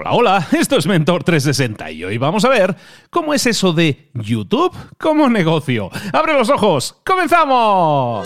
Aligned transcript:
Hola, 0.00 0.12
hola, 0.12 0.48
esto 0.52 0.76
es 0.76 0.86
Mentor 0.86 1.24
360 1.24 1.90
y 1.90 2.04
hoy 2.04 2.18
vamos 2.18 2.44
a 2.44 2.48
ver 2.50 2.76
cómo 3.10 3.34
es 3.34 3.44
eso 3.46 3.72
de 3.72 4.10
YouTube 4.14 4.72
como 4.96 5.28
negocio. 5.28 5.90
¡Abre 6.12 6.34
los 6.34 6.48
ojos! 6.50 7.00
¡Comenzamos! 7.04 8.24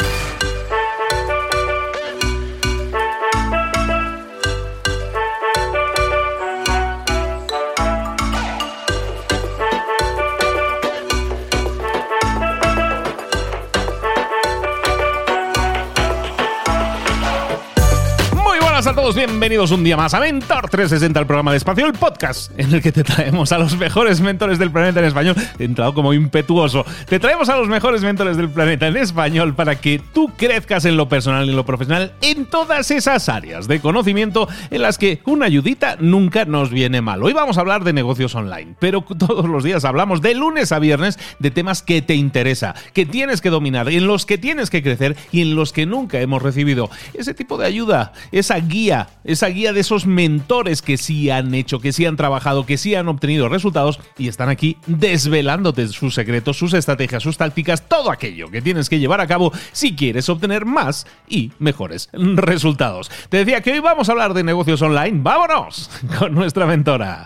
A 18.93 18.95
todos, 18.95 19.15
bienvenidos 19.15 19.70
un 19.70 19.84
día 19.84 19.97
más 19.97 20.12
a 20.12 20.20
Mentor 20.20 20.69
360, 20.69 21.19
el 21.19 21.27
programa 21.27 21.51
de 21.52 21.56
espacio, 21.56 21.87
el 21.87 21.95
podcast 21.95 22.52
en 22.59 22.75
el 22.75 22.83
que 22.83 22.93
te 22.93 23.02
traemos 23.02 23.51
a 23.51 23.57
los 23.57 23.79
mejores 23.79 24.21
mentores 24.21 24.59
del 24.59 24.71
planeta 24.71 25.01
en 25.01 25.07
español. 25.07 25.35
He 25.59 25.65
entrado 25.65 25.95
como 25.95 26.12
impetuoso. 26.12 26.85
Te 27.09 27.19
traemos 27.19 27.49
a 27.49 27.57
los 27.57 27.69
mejores 27.69 28.02
mentores 28.02 28.37
del 28.37 28.51
planeta 28.51 28.87
en 28.89 28.99
español 28.99 29.55
para 29.55 29.80
que 29.80 29.99
tú 30.13 30.30
crezcas 30.37 30.85
en 30.85 30.99
lo 30.99 31.09
personal 31.09 31.47
y 31.47 31.51
en 31.51 31.57
lo 31.57 31.65
profesional 31.65 32.13
en 32.21 32.45
todas 32.45 32.91
esas 32.91 33.30
áreas 33.30 33.66
de 33.66 33.80
conocimiento 33.80 34.47
en 34.71 34.83
las 34.83 34.99
que 34.99 35.21
una 35.24 35.47
ayudita 35.47 35.97
nunca 35.99 36.45
nos 36.45 36.69
viene 36.69 37.01
mal. 37.01 37.23
Hoy 37.23 37.33
vamos 37.33 37.57
a 37.57 37.63
hablar 37.63 37.85
de 37.85 37.95
negocios 37.95 38.35
online, 38.35 38.74
pero 38.79 39.01
todos 39.01 39.47
los 39.47 39.65
días 39.65 39.87
hablamos 39.87 40.21
de 40.21 40.35
lunes 40.35 40.71
a 40.71 40.79
viernes 40.79 41.19
de 41.38 41.51
temas 41.51 41.83
que 41.83 42.02
te 42.02 42.15
interesa, 42.15 42.74
que 42.93 43.07
tienes 43.07 43.41
que 43.41 43.49
dominar, 43.49 43.88
en 43.88 44.07
los 44.07 44.27
que 44.27 44.37
tienes 44.37 44.69
que 44.69 44.83
crecer 44.83 45.16
y 45.30 45.41
en 45.41 45.55
los 45.55 45.73
que 45.73 45.87
nunca 45.87 46.21
hemos 46.21 46.43
recibido 46.43 46.91
ese 47.15 47.33
tipo 47.33 47.57
de 47.57 47.66
ayuda, 47.66 48.13
esa 48.33 48.57
guía, 48.57 48.82
esa 49.25 49.47
guía 49.49 49.73
de 49.73 49.81
esos 49.81 50.07
mentores 50.07 50.83
que 50.83 50.97
sí 50.97 51.31
han 51.31 51.55
hecho, 51.55 51.79
que 51.81 51.93
sí 51.93 52.07
han 52.07 52.17
trabajado, 52.17 52.67
que 52.67 52.79
sí 52.79 52.95
han 52.95 53.09
obtenido 53.09 53.49
resultados 53.49 54.01
y 54.19 54.29
están 54.29 54.49
aquí 54.49 54.77
desvelándote 54.87 55.89
sus 55.89 56.15
secretos, 56.15 56.57
sus 56.57 56.74
estrategias, 56.74 57.23
sus 57.23 57.37
tácticas, 57.37 57.89
todo 57.89 58.11
aquello 58.11 58.51
que 58.51 58.63
tienes 58.63 58.89
que 58.89 58.99
llevar 58.99 59.21
a 59.21 59.27
cabo 59.27 59.52
si 59.73 59.95
quieres 59.95 60.29
obtener 60.29 60.65
más 60.65 61.07
y 61.29 61.52
mejores 61.59 62.09
resultados. 62.13 63.11
Te 63.29 63.39
decía 63.39 63.61
que 63.61 63.73
hoy 63.73 63.80
vamos 63.80 64.08
a 64.08 64.12
hablar 64.12 64.34
de 64.34 64.44
negocios 64.44 64.83
online. 64.83 65.20
¡Vámonos! 65.22 65.91
Con 66.19 66.34
nuestra 66.34 66.67
mentora. 66.67 67.24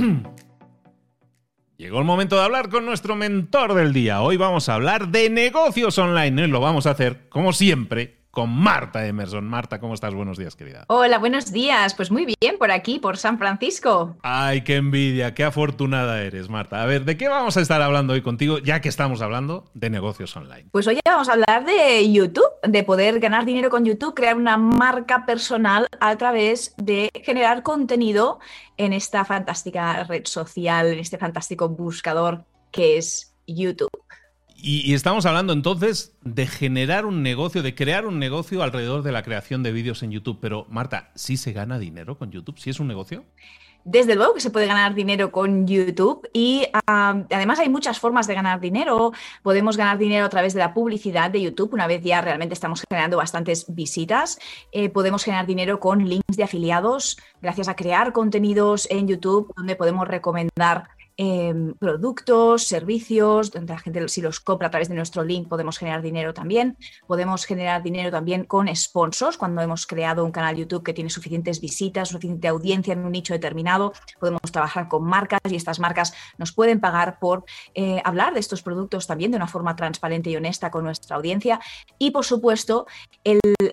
Llegó 1.80 1.98
el 1.98 2.04
momento 2.04 2.36
de 2.36 2.42
hablar 2.42 2.68
con 2.68 2.84
nuestro 2.84 3.16
mentor 3.16 3.72
del 3.72 3.94
día. 3.94 4.20
Hoy 4.20 4.36
vamos 4.36 4.68
a 4.68 4.74
hablar 4.74 5.08
de 5.08 5.30
negocios 5.30 5.96
online 5.96 6.44
y 6.44 6.46
lo 6.46 6.60
vamos 6.60 6.86
a 6.86 6.90
hacer, 6.90 7.30
como 7.30 7.54
siempre, 7.54 8.19
con 8.30 8.50
Marta 8.50 9.06
Emerson. 9.06 9.48
Marta, 9.48 9.80
¿cómo 9.80 9.94
estás? 9.94 10.14
Buenos 10.14 10.38
días, 10.38 10.56
querida. 10.56 10.84
Hola, 10.88 11.18
buenos 11.18 11.52
días. 11.52 11.94
Pues 11.94 12.10
muy 12.10 12.26
bien, 12.26 12.58
por 12.58 12.70
aquí, 12.70 12.98
por 12.98 13.16
San 13.16 13.38
Francisco. 13.38 14.16
Ay, 14.22 14.62
qué 14.62 14.76
envidia, 14.76 15.34
qué 15.34 15.44
afortunada 15.44 16.22
eres, 16.22 16.48
Marta. 16.48 16.82
A 16.82 16.86
ver, 16.86 17.04
¿de 17.04 17.16
qué 17.16 17.28
vamos 17.28 17.56
a 17.56 17.60
estar 17.60 17.82
hablando 17.82 18.12
hoy 18.12 18.22
contigo, 18.22 18.58
ya 18.58 18.80
que 18.80 18.88
estamos 18.88 19.22
hablando 19.22 19.64
de 19.74 19.90
negocios 19.90 20.36
online? 20.36 20.66
Pues 20.70 20.86
hoy 20.86 21.00
vamos 21.04 21.28
a 21.28 21.32
hablar 21.32 21.64
de 21.64 22.10
YouTube, 22.10 22.50
de 22.66 22.84
poder 22.84 23.20
ganar 23.20 23.44
dinero 23.44 23.70
con 23.70 23.84
YouTube, 23.84 24.14
crear 24.14 24.36
una 24.36 24.56
marca 24.56 25.26
personal 25.26 25.88
a 26.00 26.16
través 26.16 26.74
de 26.76 27.10
generar 27.24 27.62
contenido 27.62 28.38
en 28.76 28.92
esta 28.92 29.24
fantástica 29.24 30.04
red 30.04 30.26
social, 30.26 30.86
en 30.86 30.98
este 30.98 31.18
fantástico 31.18 31.68
buscador 31.68 32.44
que 32.70 32.96
es 32.96 33.34
YouTube. 33.46 33.90
Y, 34.62 34.92
estamos 34.94 35.24
hablando 35.24 35.52
entonces 35.52 36.14
de 36.22 36.46
generar 36.46 37.06
un 37.06 37.22
negocio, 37.22 37.62
de 37.62 37.74
crear 37.74 38.06
un 38.06 38.18
negocio 38.18 38.62
alrededor 38.62 39.02
de 39.02 39.12
la 39.12 39.22
creación 39.22 39.62
de 39.62 39.72
vídeos 39.72 40.02
en 40.02 40.10
YouTube. 40.10 40.38
Pero 40.40 40.66
Marta, 40.68 41.10
¿sí 41.14 41.36
se 41.36 41.52
gana 41.52 41.78
dinero 41.78 42.18
con 42.18 42.30
YouTube? 42.30 42.58
¿Sí 42.58 42.68
es 42.68 42.78
un 42.78 42.88
negocio? 42.88 43.24
Desde 43.84 44.14
luego 44.14 44.34
que 44.34 44.40
se 44.40 44.50
puede 44.50 44.66
ganar 44.66 44.94
dinero 44.94 45.32
con 45.32 45.66
YouTube 45.66 46.28
y 46.34 46.66
además 46.86 47.60
hay 47.60 47.70
muchas 47.70 47.98
formas 47.98 48.26
de 48.26 48.34
ganar 48.34 48.60
dinero. 48.60 49.12
Podemos 49.42 49.78
ganar 49.78 49.96
dinero 49.96 50.26
a 50.26 50.28
través 50.28 50.52
de 50.52 50.58
la 50.58 50.74
publicidad 50.74 51.30
de 51.30 51.40
YouTube. 51.40 51.72
Una 51.72 51.86
vez 51.86 52.02
ya 52.02 52.20
realmente 52.20 52.52
estamos 52.52 52.82
generando 52.90 53.16
bastantes 53.16 53.64
visitas, 53.74 54.38
eh, 54.72 54.90
podemos 54.90 55.24
generar 55.24 55.46
dinero 55.46 55.80
con 55.80 56.06
links 56.06 56.36
de 56.36 56.44
afiliados 56.44 57.16
gracias 57.40 57.68
a 57.68 57.76
crear 57.76 58.12
contenidos 58.12 58.86
en 58.90 59.08
YouTube 59.08 59.50
donde 59.56 59.76
podemos 59.76 60.06
recomendar 60.06 60.88
Em, 61.22 61.74
productos, 61.74 62.62
servicios, 62.62 63.50
donde 63.50 63.74
la 63.74 63.78
gente 63.78 64.08
si 64.08 64.22
los 64.22 64.40
compra 64.40 64.68
a 64.68 64.70
través 64.70 64.88
de 64.88 64.94
nuestro 64.94 65.22
link 65.22 65.48
podemos 65.48 65.76
generar 65.76 66.00
dinero 66.00 66.32
también. 66.32 66.78
Podemos 67.06 67.44
generar 67.44 67.82
dinero 67.82 68.10
también 68.10 68.44
con 68.44 68.74
sponsors, 68.74 69.36
cuando 69.36 69.60
hemos 69.60 69.86
creado 69.86 70.24
un 70.24 70.32
canal 70.32 70.56
YouTube 70.56 70.82
que 70.82 70.94
tiene 70.94 71.10
suficientes 71.10 71.60
visitas, 71.60 72.08
suficiente 72.08 72.48
audiencia 72.48 72.94
en 72.94 73.04
un 73.04 73.12
nicho 73.12 73.34
determinado, 73.34 73.92
podemos 74.18 74.40
trabajar 74.50 74.88
con 74.88 75.04
marcas 75.04 75.40
y 75.50 75.56
estas 75.56 75.78
marcas 75.78 76.14
nos 76.38 76.52
pueden 76.52 76.80
pagar 76.80 77.18
por 77.18 77.44
eh, 77.74 78.00
hablar 78.02 78.32
de 78.32 78.40
estos 78.40 78.62
productos 78.62 79.06
también 79.06 79.30
de 79.30 79.36
una 79.36 79.46
forma 79.46 79.76
transparente 79.76 80.30
y 80.30 80.36
honesta 80.36 80.70
con 80.70 80.84
nuestra 80.84 81.16
audiencia. 81.16 81.60
Y 81.98 82.12
por 82.12 82.24
supuesto, 82.24 82.86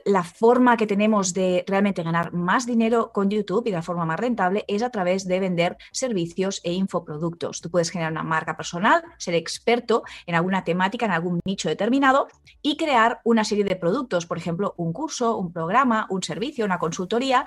la 0.04 0.24
forma 0.24 0.76
que 0.76 0.86
tenemos 0.86 1.34
de 1.34 1.64
realmente 1.66 2.04
ganar 2.04 2.34
más 2.34 2.66
dinero 2.66 3.14
con 3.14 3.30
YouTube 3.30 3.68
y 3.68 3.72
de 3.72 3.78
la 3.78 3.84
forma 3.84 4.06
más 4.06 4.20
rentable 4.20 4.66
es 4.68 4.84
a 4.84 4.90
través 4.90 5.26
de 5.26 5.40
vender 5.40 5.78
servicios 5.94 6.60
e 6.66 6.74
infoproductos. 6.74 7.37
Tú 7.38 7.70
puedes 7.70 7.90
generar 7.90 8.12
una 8.12 8.24
marca 8.24 8.58
personal, 8.58 9.04
ser 9.18 9.36
experto 9.36 10.04
en 10.26 10.36
alguna 10.36 10.64
temática, 10.64 11.06
en 11.06 11.12
algún 11.12 11.40
nicho 11.46 11.70
determinado 11.70 12.28
y 12.62 12.78
crear 12.78 13.22
una 13.24 13.44
serie 13.44 13.64
de 13.64 13.76
productos, 13.76 14.26
por 14.26 14.38
ejemplo, 14.38 14.74
un 14.78 14.94
curso, 14.94 15.38
un 15.38 15.52
programa, 15.52 16.08
un 16.10 16.24
servicio, 16.24 16.66
una 16.66 16.80
consultoría, 16.80 17.46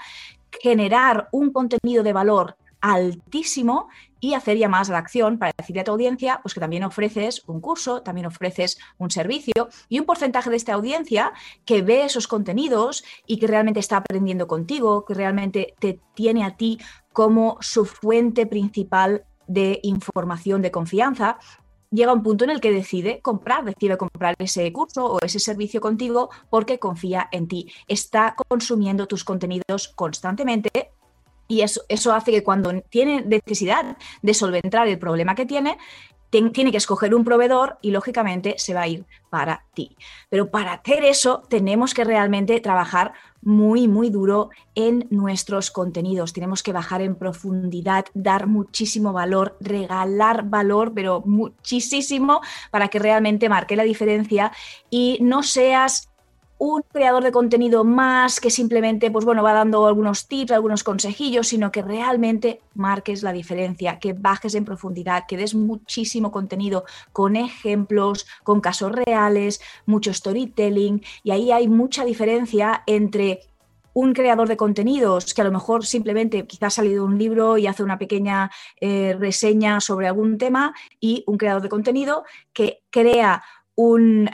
generar 0.62 1.28
un 1.32 1.52
contenido 1.52 2.02
de 2.02 2.12
valor 2.12 2.56
altísimo 2.80 3.88
y 4.20 4.34
hacer 4.34 4.58
llamadas 4.58 4.90
a 4.90 4.92
la 4.92 4.98
acción 4.98 5.38
para 5.38 5.52
decirle 5.56 5.80
a 5.80 5.84
tu 5.84 5.92
audiencia 5.92 6.40
pues 6.42 6.54
que 6.54 6.60
también 6.60 6.84
ofreces 6.84 7.42
un 7.46 7.60
curso, 7.60 8.02
también 8.02 8.26
ofreces 8.26 8.78
un 8.98 9.10
servicio 9.10 9.68
y 9.88 9.98
un 9.98 10.06
porcentaje 10.06 10.50
de 10.50 10.56
esta 10.56 10.74
audiencia 10.74 11.32
que 11.64 11.82
ve 11.82 12.04
esos 12.04 12.28
contenidos 12.28 13.04
y 13.26 13.38
que 13.38 13.46
realmente 13.46 13.80
está 13.80 13.98
aprendiendo 13.98 14.46
contigo, 14.46 15.04
que 15.04 15.14
realmente 15.14 15.74
te 15.78 16.00
tiene 16.14 16.44
a 16.44 16.56
ti 16.56 16.78
como 17.12 17.56
su 17.60 17.86
fuente 17.86 18.46
principal 18.46 19.24
de 19.50 19.80
información 19.82 20.62
de 20.62 20.70
confianza, 20.70 21.38
llega 21.90 22.12
un 22.12 22.22
punto 22.22 22.44
en 22.44 22.50
el 22.50 22.60
que 22.60 22.70
decide 22.72 23.20
comprar, 23.20 23.64
decide 23.64 23.98
comprar 23.98 24.36
ese 24.38 24.72
curso 24.72 25.06
o 25.06 25.18
ese 25.22 25.40
servicio 25.40 25.80
contigo 25.80 26.30
porque 26.48 26.78
confía 26.78 27.28
en 27.32 27.48
ti. 27.48 27.70
Está 27.88 28.36
consumiendo 28.48 29.06
tus 29.06 29.24
contenidos 29.24 29.88
constantemente 29.88 30.92
y 31.48 31.62
eso, 31.62 31.82
eso 31.88 32.12
hace 32.12 32.30
que 32.30 32.44
cuando 32.44 32.80
tiene 32.90 33.22
necesidad 33.22 33.96
de 34.22 34.34
solventar 34.34 34.86
el 34.86 35.00
problema 35.00 35.34
que 35.34 35.46
tiene, 35.46 35.78
tiene 36.30 36.70
que 36.70 36.76
escoger 36.76 37.14
un 37.14 37.24
proveedor 37.24 37.78
y 37.82 37.90
lógicamente 37.90 38.54
se 38.58 38.74
va 38.74 38.82
a 38.82 38.88
ir 38.88 39.04
para 39.30 39.64
ti. 39.74 39.96
Pero 40.28 40.50
para 40.50 40.74
hacer 40.74 41.04
eso 41.04 41.42
tenemos 41.48 41.94
que 41.94 42.04
realmente 42.04 42.60
trabajar 42.60 43.12
muy, 43.42 43.88
muy 43.88 44.10
duro 44.10 44.50
en 44.74 45.06
nuestros 45.10 45.70
contenidos. 45.70 46.32
Tenemos 46.32 46.62
que 46.62 46.72
bajar 46.72 47.00
en 47.00 47.16
profundidad, 47.16 48.04
dar 48.14 48.46
muchísimo 48.46 49.12
valor, 49.12 49.56
regalar 49.60 50.48
valor, 50.48 50.92
pero 50.94 51.22
muchísimo 51.24 52.40
para 52.70 52.88
que 52.88 52.98
realmente 52.98 53.48
marque 53.48 53.76
la 53.76 53.84
diferencia 53.84 54.52
y 54.90 55.18
no 55.22 55.42
seas 55.42 56.09
un 56.60 56.82
creador 56.82 57.24
de 57.24 57.32
contenido 57.32 57.84
más 57.84 58.38
que 58.38 58.50
simplemente, 58.50 59.10
pues 59.10 59.24
bueno, 59.24 59.42
va 59.42 59.54
dando 59.54 59.86
algunos 59.86 60.28
tips, 60.28 60.52
algunos 60.52 60.84
consejillos, 60.84 61.48
sino 61.48 61.72
que 61.72 61.80
realmente 61.80 62.60
marques 62.74 63.22
la 63.22 63.32
diferencia, 63.32 63.98
que 63.98 64.12
bajes 64.12 64.54
en 64.54 64.66
profundidad, 64.66 65.24
que 65.26 65.38
des 65.38 65.54
muchísimo 65.54 66.30
contenido 66.30 66.84
con 67.14 67.34
ejemplos, 67.34 68.26
con 68.42 68.60
casos 68.60 68.92
reales, 68.92 69.62
mucho 69.86 70.12
storytelling, 70.12 71.02
y 71.24 71.30
ahí 71.30 71.50
hay 71.50 71.66
mucha 71.66 72.04
diferencia 72.04 72.82
entre 72.86 73.40
un 73.94 74.12
creador 74.12 74.46
de 74.46 74.58
contenidos 74.58 75.32
que 75.32 75.40
a 75.40 75.44
lo 75.44 75.52
mejor 75.52 75.86
simplemente 75.86 76.46
quizás 76.46 76.74
ha 76.74 76.82
salido 76.82 77.04
un 77.04 77.18
libro 77.18 77.58
y 77.58 77.66
hace 77.66 77.82
una 77.82 77.98
pequeña 77.98 78.50
eh, 78.80 79.16
reseña 79.18 79.80
sobre 79.80 80.06
algún 80.06 80.38
tema 80.38 80.74
y 81.00 81.24
un 81.26 81.38
creador 81.38 81.62
de 81.62 81.68
contenido 81.70 82.24
que 82.52 82.82
crea 82.90 83.42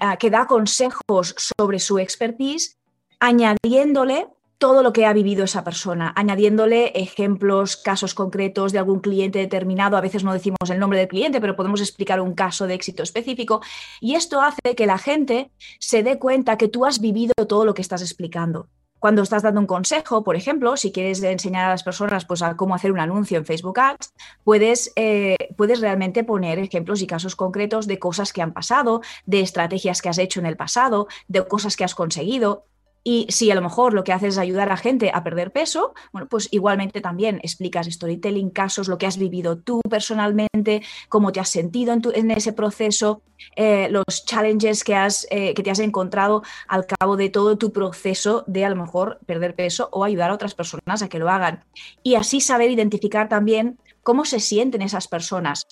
Ah, 0.00 0.16
que 0.16 0.30
da 0.30 0.46
consejos 0.46 1.34
sobre 1.36 1.78
su 1.78 1.98
expertise, 1.98 2.78
añadiéndole 3.20 4.26
todo 4.58 4.82
lo 4.82 4.92
que 4.92 5.06
ha 5.06 5.12
vivido 5.12 5.44
esa 5.44 5.62
persona, 5.62 6.12
añadiéndole 6.16 6.92
ejemplos, 6.94 7.76
casos 7.76 8.14
concretos 8.14 8.72
de 8.72 8.78
algún 8.78 9.00
cliente 9.00 9.38
determinado. 9.38 9.96
A 9.96 10.00
veces 10.00 10.24
no 10.24 10.32
decimos 10.32 10.70
el 10.70 10.80
nombre 10.80 10.98
del 10.98 11.08
cliente, 11.08 11.40
pero 11.40 11.54
podemos 11.54 11.80
explicar 11.80 12.20
un 12.20 12.34
caso 12.34 12.66
de 12.66 12.74
éxito 12.74 13.02
específico. 13.02 13.60
Y 14.00 14.14
esto 14.14 14.40
hace 14.40 14.74
que 14.74 14.86
la 14.86 14.98
gente 14.98 15.50
se 15.78 16.02
dé 16.02 16.18
cuenta 16.18 16.56
que 16.56 16.68
tú 16.68 16.84
has 16.84 17.00
vivido 17.00 17.34
todo 17.46 17.64
lo 17.64 17.74
que 17.74 17.82
estás 17.82 18.02
explicando. 18.02 18.68
Cuando 18.98 19.22
estás 19.22 19.42
dando 19.42 19.60
un 19.60 19.66
consejo, 19.66 20.24
por 20.24 20.36
ejemplo, 20.36 20.76
si 20.76 20.92
quieres 20.92 21.22
enseñar 21.22 21.66
a 21.66 21.70
las 21.70 21.82
personas 21.82 22.24
pues, 22.24 22.42
a 22.42 22.56
cómo 22.56 22.74
hacer 22.74 22.92
un 22.92 23.00
anuncio 23.00 23.38
en 23.38 23.44
Facebook 23.44 23.78
Ads, 23.78 24.12
puedes, 24.44 24.92
eh, 24.96 25.36
puedes 25.56 25.80
realmente 25.80 26.24
poner 26.24 26.58
ejemplos 26.58 27.02
y 27.02 27.06
casos 27.06 27.36
concretos 27.36 27.86
de 27.86 27.98
cosas 27.98 28.32
que 28.32 28.42
han 28.42 28.52
pasado, 28.52 29.02
de 29.26 29.40
estrategias 29.40 30.02
que 30.02 30.08
has 30.08 30.18
hecho 30.18 30.40
en 30.40 30.46
el 30.46 30.56
pasado, 30.56 31.08
de 31.28 31.46
cosas 31.46 31.76
que 31.76 31.84
has 31.84 31.94
conseguido. 31.94 32.64
Y 33.08 33.24
si 33.28 33.52
a 33.52 33.54
lo 33.54 33.62
mejor 33.62 33.94
lo 33.94 34.02
que 34.02 34.12
haces 34.12 34.34
es 34.34 34.38
ayudar 34.38 34.72
a 34.72 34.76
gente 34.76 35.12
a 35.14 35.22
perder 35.22 35.52
peso, 35.52 35.94
bueno, 36.12 36.26
pues 36.26 36.48
igualmente 36.50 37.00
también 37.00 37.38
explicas 37.44 37.86
storytelling, 37.86 38.50
casos, 38.50 38.88
lo 38.88 38.98
que 38.98 39.06
has 39.06 39.16
vivido 39.16 39.58
tú 39.58 39.80
personalmente, 39.88 40.82
cómo 41.08 41.30
te 41.30 41.38
has 41.38 41.48
sentido 41.48 41.96
en, 42.12 42.30
ese 42.32 42.52
proceso, 42.52 43.22
eh, 43.54 43.86
los 43.92 44.24
challenges 44.24 44.82
que, 44.82 44.96
has, 44.96 45.24
eh, 45.30 45.54
que 45.54 45.62
te 45.62 45.70
has 45.70 45.78
encontrado 45.78 46.42
al 46.66 46.84
cabo 46.84 47.16
de 47.16 47.28
todo 47.28 47.56
tu 47.56 47.70
proceso 47.70 48.42
de 48.48 48.64
a 48.64 48.70
lo 48.70 48.74
mejor 48.74 49.20
perder 49.24 49.54
peso 49.54 49.88
o 49.92 50.02
ayudar 50.02 50.30
a 50.30 50.34
otras 50.34 50.56
personas 50.56 51.00
a 51.00 51.08
que 51.08 51.20
lo 51.20 51.30
hagan. 51.30 51.62
Y 52.02 52.16
así 52.16 52.40
saber 52.40 52.72
identificar 52.72 53.28
también 53.28 53.78
cómo 54.02 54.24
se 54.24 54.40
sienten 54.40 54.82
esas 54.82 55.06
personas. 55.06 55.62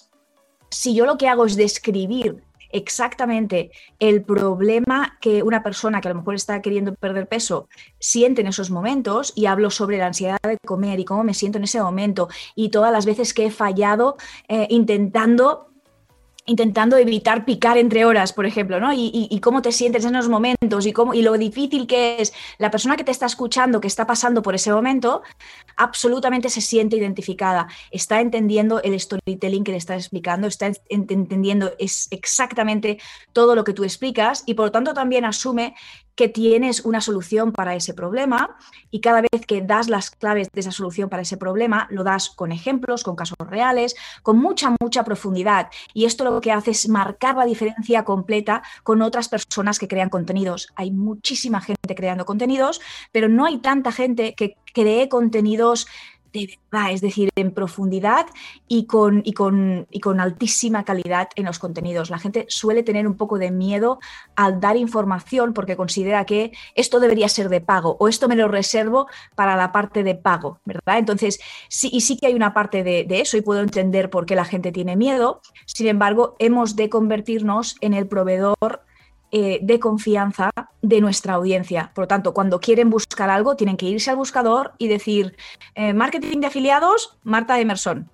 Si 0.71 0.95
yo 0.95 1.05
lo 1.05 1.19
que 1.19 1.27
hago 1.27 1.47
es 1.47 1.57
describir 1.57 2.45
exactamente 2.75 3.71
el 4.01 4.23
problema 4.23 5.17
que 5.21 5.43
una 5.43 5.63
persona 5.63 6.01
que 6.01 6.09
a 6.09 6.13
lo 6.13 6.19
mejor 6.19 6.35
está 6.35 6.61
queriendo 6.61 6.95
perder 6.95 7.29
peso 7.29 7.69
siente 7.99 8.41
en 8.41 8.49
esos 8.49 8.71
momentos 8.71 9.33
y 9.37 9.47
hablo 9.47 9.71
sobre 9.71 9.99
la 9.99 10.07
ansiedad 10.07 10.39
de 10.43 10.59
comer 10.59 10.99
y 11.01 11.05
cómo 11.05 11.25
me 11.25 11.35
siento 11.35 11.59
en 11.59 11.65
ese 11.65 11.81
momento 11.81 12.29
y 12.55 12.71
todas 12.71 12.93
las 12.93 13.07
veces 13.07 13.33
que 13.33 13.47
he 13.47 13.51
fallado 13.51 14.17
eh, 14.49 14.67
intentando 14.71 15.74
intentando 16.47 16.97
evitar 16.97 17.45
picar 17.45 17.79
entre 17.79 18.05
horas, 18.05 18.33
por 18.33 18.45
ejemplo, 18.45 18.79
¿no? 18.79 18.93
Y, 18.93 19.41
cómo 19.43 19.63
te 19.63 19.73
sientes 19.73 20.05
en 20.05 20.15
esos 20.15 20.31
momentos 20.31 20.87
y, 20.87 20.93
cómo, 20.93 21.15
y 21.15 21.23
lo 21.23 21.33
difícil 21.35 21.87
que 21.87 22.21
es 22.21 22.33
la 22.59 22.71
persona 22.71 22.97
que 22.97 23.05
te 23.05 23.11
está 23.11 23.27
escuchando, 23.27 23.81
que 23.81 23.89
está 23.89 24.07
pasando 24.07 24.43
por 24.43 24.55
ese 24.55 24.73
momento, 24.73 25.23
absolutamente 25.77 26.49
se 26.51 26.61
siente 26.61 26.97
identificada, 26.97 27.69
está 27.91 28.21
entendiendo 28.21 28.83
el 28.83 28.99
storytelling 28.99 29.65
que 29.65 29.73
le 29.73 29.79
estás 29.79 29.99
explicando, 29.99 30.47
está 30.47 30.71
entendiendo 30.89 31.73
es 31.79 32.09
exactamente 32.11 32.99
todo 33.33 33.55
lo 33.55 33.65
que 33.65 33.73
tú 33.73 33.85
explicas 33.85 34.45
y 34.47 34.55
por 34.55 34.67
lo 34.67 34.73
tanto 34.73 34.95
también 34.95 35.25
asume 35.25 35.75
que 36.15 36.29
tienes 36.29 36.85
una 36.85 37.01
solución 37.01 37.53
para 37.53 37.75
ese 37.75 37.95
problema 37.95 38.57
y 38.91 39.01
cada 39.01 39.21
vez 39.21 39.47
que 39.47 39.61
das 39.61 39.89
las 39.89 40.11
claves 40.11 40.49
de 40.53 40.61
esa 40.61 40.71
solución 40.71 41.09
para 41.09 41.23
ese 41.23 41.37
problema, 41.37 41.87
lo 41.91 42.05
das 42.05 42.31
con 42.31 42.53
ejemplos, 42.53 43.03
con 43.03 43.17
casos 43.17 43.37
reales, 43.49 43.97
con 44.23 44.39
mucha, 44.39 44.75
mucha 44.81 45.05
profundidad. 45.05 45.69
Y 45.93 46.05
esto 46.05 46.25
lo 46.25 46.41
que 46.41 46.53
hace 46.53 46.71
es 46.71 46.89
marcar 46.89 47.37
la 47.37 47.45
diferencia 47.45 48.05
completa 48.05 48.63
con 48.83 49.03
otras 49.03 49.29
personas 49.29 49.79
que 49.79 49.89
crean 49.89 50.11
contenidos. 50.11 50.69
Hay 50.77 50.91
muchísima 50.91 51.61
gente 51.61 51.95
creando 51.95 52.25
contenidos, 52.25 52.81
pero 53.13 53.29
no 53.29 53.45
hay 53.45 53.59
tanta 53.59 53.93
gente 53.93 54.35
que 54.35 54.57
cree 54.73 55.09
contenidos 55.09 55.87
de 56.35 56.59
verdad, 56.73 56.93
es 56.93 57.01
decir, 57.01 57.31
en 57.37 57.53
profundidad 57.53 58.27
y 58.67 58.87
con, 58.87 59.23
y, 59.25 59.33
con, 59.33 59.87
y 59.91 60.01
con 60.01 60.19
altísima 60.19 60.85
calidad 60.85 61.29
en 61.37 61.45
los 61.45 61.61
contenidos. 61.61 62.11
La 62.11 62.19
gente 62.19 62.45
suele 62.49 62.83
tener 62.83 63.07
un 63.07 63.17
poco 63.17 63.39
de 63.39 63.53
miedo 63.53 64.01
al 64.35 64.61
dar 64.61 64.77
información 64.77 65.55
porque 65.55 65.77
considera 65.77 66.25
que 66.27 66.53
esto 66.75 66.99
debería 66.99 67.29
ser 67.29 67.49
de 67.49 67.61
pago 67.61 67.97
o 68.01 68.09
esto 68.09 68.29
me 68.29 68.35
lo 68.35 68.49
reservo 68.49 69.07
para 69.37 69.57
la 69.57 69.71
parte 69.71 70.03
de 70.03 70.17
pago, 70.17 70.59
¿verdad? 70.65 70.99
Entonces, 70.99 71.39
sí, 71.69 71.89
y 71.93 72.01
sí 72.01 72.19
que 72.19 72.27
hay 72.27 72.35
una 72.35 72.53
parte 72.53 72.83
de, 72.83 73.05
de 73.05 73.21
eso 73.21 73.37
y 73.37 73.43
puedo 73.43 73.61
entender 73.61 74.11
por 74.11 74.27
qué 74.27 74.35
la 74.35 74.45
gente 74.45 74.73
tiene 74.73 74.97
miedo. 74.97 75.41
Sin 75.67 75.87
embargo, 75.87 76.35
hemos 76.41 76.75
de 76.75 76.89
convertirnos 76.89 77.77
en 77.81 77.95
el 77.95 78.09
proveedor 78.09 78.84
eh, 79.37 79.59
de 79.61 79.81
confianza 79.81 80.53
de 80.81 81.01
nuestra 81.01 81.35
audiencia. 81.35 81.91
Por 81.93 82.05
lo 82.05 82.07
tanto, 82.07 82.33
cuando 82.33 82.61
quieren 82.61 82.89
buscar 82.89 83.31
algo, 83.31 83.57
tienen 83.57 83.77
que 83.77 83.87
irse 83.87 84.09
al 84.09 84.17
buscador 84.17 84.75
y 84.79 84.87
decir, 84.87 85.37
eh, 85.75 85.93
marketing 85.93 86.39
de 86.39 86.47
afiliados, 86.47 87.19
Marta 87.25 87.59
Emerson. 87.59 88.09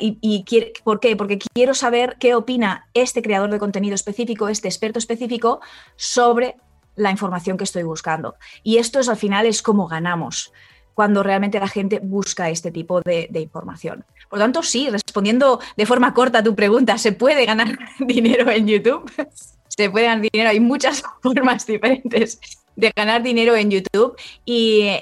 ¿Y, 0.00 0.46
por 0.82 0.98
qué? 0.98 1.14
Porque 1.14 1.38
quiero 1.38 1.74
saber 1.74 2.16
qué 2.18 2.34
opina 2.34 2.88
este 2.94 3.20
creador 3.20 3.50
de 3.50 3.58
contenido 3.58 3.94
específico, 3.94 4.48
este 4.48 4.66
experto 4.66 4.98
específico, 4.98 5.60
sobre 5.96 6.56
la 6.96 7.10
información 7.10 7.58
que 7.58 7.64
estoy 7.64 7.82
buscando. 7.82 8.36
Y 8.62 8.78
esto 8.78 8.98
es 8.98 9.10
al 9.10 9.18
final 9.18 9.44
es 9.44 9.62
ganamos 9.90 10.54
cuando 10.94 11.22
realmente 11.22 11.58
la 11.58 11.68
gente 11.68 12.00
busca 12.02 12.50
este 12.50 12.70
tipo 12.70 13.00
de, 13.00 13.28
de, 13.30 13.40
información. 13.40 14.04
Por 14.28 14.38
lo 14.38 14.44
tanto, 14.44 14.62
sí, 14.62 14.88
respondiendo 14.90 15.60
de 15.76 15.86
forma 15.86 16.14
corta 16.14 16.38
a 16.38 16.42
tu 16.42 16.54
pregunta, 16.54 16.98
¿se 16.98 17.12
puede 17.12 17.46
ganar 17.46 17.78
dinero 17.98 18.50
en 18.50 18.66
YouTube? 18.66 19.10
se 19.68 19.90
puede 19.90 20.06
ganar 20.06 20.28
dinero. 20.30 20.50
Hay 20.50 20.60
muchas 20.60 21.02
formas 21.22 21.66
diferentes 21.66 22.40
de 22.76 22.92
ganar 22.94 23.22
dinero 23.22 23.56
en 23.56 23.70
YouTube 23.70 24.16
y, 24.44 25.00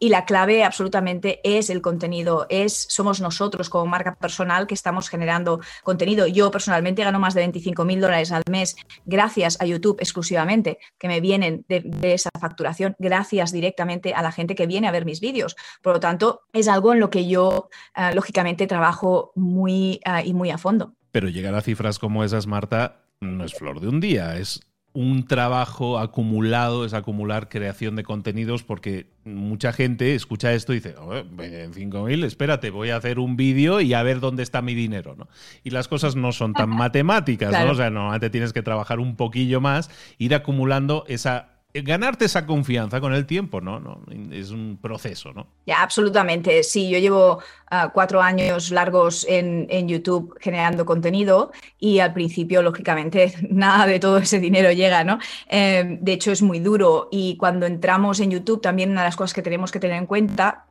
la 0.00 0.24
clave 0.24 0.64
absolutamente 0.64 1.40
es 1.44 1.70
el 1.70 1.80
contenido, 1.80 2.46
es 2.48 2.86
somos 2.88 3.20
nosotros 3.20 3.70
como 3.70 3.86
marca 3.86 4.16
personal 4.16 4.66
que 4.66 4.74
estamos 4.74 5.08
generando 5.08 5.60
contenido. 5.84 6.26
Yo 6.26 6.50
personalmente 6.50 7.04
gano 7.04 7.20
más 7.20 7.34
de 7.34 7.42
25 7.42 7.84
mil 7.84 8.00
dólares 8.00 8.32
al 8.32 8.42
mes 8.50 8.74
gracias 9.04 9.60
a 9.60 9.66
YouTube 9.66 9.98
exclusivamente, 10.00 10.78
que 10.98 11.06
me 11.06 11.20
vienen 11.20 11.64
de, 11.68 11.84
esa 12.02 12.30
facturación, 12.40 12.96
gracias 12.98 13.52
directamente 13.52 14.14
a 14.14 14.22
la 14.22 14.32
gente 14.32 14.56
que 14.56 14.66
viene 14.66 14.88
a 14.88 14.90
ver 14.90 15.04
mis 15.04 15.20
vídeos. 15.20 15.54
Por 15.80 15.94
lo 15.94 16.00
tanto, 16.00 16.42
es 16.52 16.66
algo 16.66 16.92
en 16.92 16.98
lo 16.98 17.08
que 17.08 17.28
yo 17.28 17.68
eh, 17.94 18.12
lógicamente 18.14 18.66
trabajo 18.66 19.32
muy 19.36 20.00
eh, 20.04 20.22
y 20.24 20.34
muy 20.34 20.50
a 20.50 20.58
fondo. 20.58 20.94
Pero 21.12 21.28
llegar 21.28 21.54
a 21.54 21.60
cifras 21.60 21.98
como 21.98 22.24
esas, 22.24 22.46
Marta, 22.46 23.02
no 23.20 23.44
es 23.44 23.54
flor 23.54 23.80
de 23.80 23.88
un 23.88 24.00
día, 24.00 24.36
es 24.36 24.60
un 24.92 25.26
trabajo 25.26 25.98
acumulado, 25.98 26.84
es 26.84 26.94
acumular 26.94 27.48
creación 27.48 27.94
de 27.94 28.02
contenidos, 28.02 28.64
porque 28.64 29.06
mucha 29.24 29.72
gente 29.72 30.14
escucha 30.14 30.52
esto 30.52 30.72
y 30.72 30.76
dice, 30.76 30.96
en 30.98 31.72
5.000, 31.72 32.24
espérate, 32.24 32.70
voy 32.70 32.90
a 32.90 32.96
hacer 32.96 33.20
un 33.20 33.36
vídeo 33.36 33.80
y 33.80 33.94
a 33.94 34.02
ver 34.02 34.18
dónde 34.18 34.42
está 34.42 34.62
mi 34.62 34.74
dinero, 34.74 35.14
¿no? 35.16 35.28
Y 35.62 35.70
las 35.70 35.86
cosas 35.86 36.16
no 36.16 36.32
son 36.32 36.54
tan 36.54 36.70
matemáticas, 36.76 37.52
¿no? 37.52 37.72
O 37.72 37.74
sea, 37.74 37.90
normalmente 37.90 38.30
tienes 38.30 38.52
que 38.52 38.62
trabajar 38.62 38.98
un 38.98 39.14
poquillo 39.14 39.60
más, 39.60 39.90
ir 40.18 40.34
acumulando 40.34 41.04
esa 41.06 41.59
ganarte 41.74 42.24
esa 42.24 42.46
confianza 42.46 43.00
con 43.00 43.14
el 43.14 43.26
tiempo, 43.26 43.60
¿no? 43.60 43.78
¿no? 43.78 44.00
Es 44.32 44.50
un 44.50 44.78
proceso, 44.80 45.32
¿no? 45.32 45.46
Ya, 45.66 45.82
absolutamente. 45.82 46.62
Sí, 46.62 46.90
yo 46.90 46.98
llevo 46.98 47.40
ah, 47.70 47.90
cuatro 47.92 48.20
años 48.20 48.70
largos 48.70 49.26
en, 49.28 49.68
YouTube 49.88 50.36
generando 50.40 50.84
contenido 50.84 51.52
y 51.78 52.00
al 52.00 52.12
principio, 52.12 52.62
lógicamente, 52.62 53.34
nada 53.50 53.86
de 53.86 54.00
todo 54.00 54.18
ese 54.18 54.40
dinero 54.40 54.72
llega, 54.72 55.04
¿no? 55.04 55.18
Eh, 55.48 55.98
de 56.00 56.12
hecho, 56.12 56.32
es 56.32 56.42
muy 56.42 56.60
duro 56.60 57.08
y 57.10 57.36
cuando 57.36 57.66
entramos 57.66 58.20
en 58.20 58.30
YouTube, 58.30 58.60
también 58.60 58.90
una 58.90 59.02
de 59.02 59.08
las 59.08 59.16
cosas 59.16 59.34
que 59.34 59.42
tenemos 59.42 59.70
que 59.70 59.80
tener 59.80 59.96
en 59.96 60.06
cuenta 60.06 60.66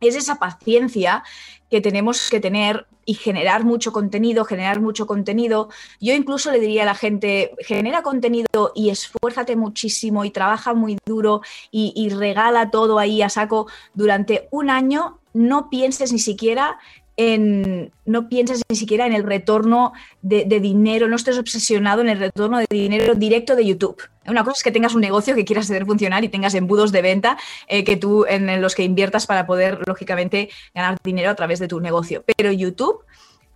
es 0.00 0.16
esa 0.16 0.36
paciencia 0.36 1.22
que 1.70 1.80
tenemos 1.80 2.30
que 2.30 2.40
tener 2.40 2.86
y 3.06 3.14
generar 3.14 3.64
mucho 3.64 3.92
contenido, 3.92 4.44
generar 4.44 4.80
mucho 4.80 5.06
contenido. 5.06 5.68
Yo 6.00 6.14
incluso 6.14 6.50
le 6.50 6.60
diría 6.60 6.82
a 6.82 6.86
la 6.86 6.94
gente, 6.94 7.54
genera 7.58 8.02
contenido 8.02 8.72
y 8.74 8.90
esfuérzate 8.90 9.56
muchísimo 9.56 10.24
y 10.24 10.30
trabaja 10.30 10.74
muy 10.74 10.98
duro 11.04 11.42
y, 11.70 11.92
y 11.96 12.10
regala 12.10 12.70
todo 12.70 12.98
ahí 12.98 13.22
a 13.22 13.28
saco 13.28 13.66
durante 13.92 14.48
un 14.50 14.70
año. 14.70 15.18
No 15.32 15.68
pienses 15.68 16.12
ni 16.12 16.18
siquiera 16.18 16.78
no 17.16 18.28
piensas 18.28 18.62
ni 18.68 18.76
siquiera 18.76 19.06
en 19.06 19.12
el 19.12 19.22
retorno 19.22 19.92
de, 20.22 20.44
dinero, 20.60 21.08
no 21.08 21.16
estés 21.16 21.38
obsesionado 21.38 22.02
en 22.02 22.08
el 22.08 22.18
retorno 22.18 22.58
de 22.58 22.66
dinero 22.68 23.14
directo 23.14 23.54
de 23.56 23.66
YouTube. 23.66 24.02
Una 24.26 24.42
cosa 24.42 24.58
es 24.58 24.62
que 24.62 24.72
tengas 24.72 24.94
un 24.94 25.00
negocio 25.00 25.34
que 25.34 25.44
quieras 25.44 25.66
hacer 25.66 25.86
funcionar 25.86 26.24
y 26.24 26.28
tengas 26.28 26.54
embudos 26.54 26.92
de 26.92 27.02
venta 27.02 27.36
eh, 27.68 27.84
que 27.84 27.96
tú, 27.96 28.24
en 28.26 28.60
los 28.60 28.74
que 28.74 28.82
inviertas 28.82 29.26
para 29.26 29.46
poder, 29.46 29.80
lógicamente, 29.86 30.48
ganar 30.74 30.98
dinero 31.04 31.30
a 31.30 31.34
través 31.34 31.58
de 31.58 31.68
tu 31.68 31.80
negocio. 31.80 32.24
Pero 32.36 32.50
YouTube 32.50 33.04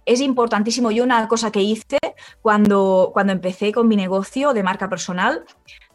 es 0.08 0.20
importantísimo. 0.20 0.90
Yo 0.90 1.04
una 1.04 1.28
cosa 1.28 1.52
que 1.52 1.60
hice 1.60 1.98
cuando, 2.40 3.10
cuando 3.12 3.32
empecé 3.32 3.72
con 3.72 3.88
mi 3.88 3.96
negocio 3.96 4.54
de 4.54 4.62
marca 4.62 4.88
personal, 4.88 5.44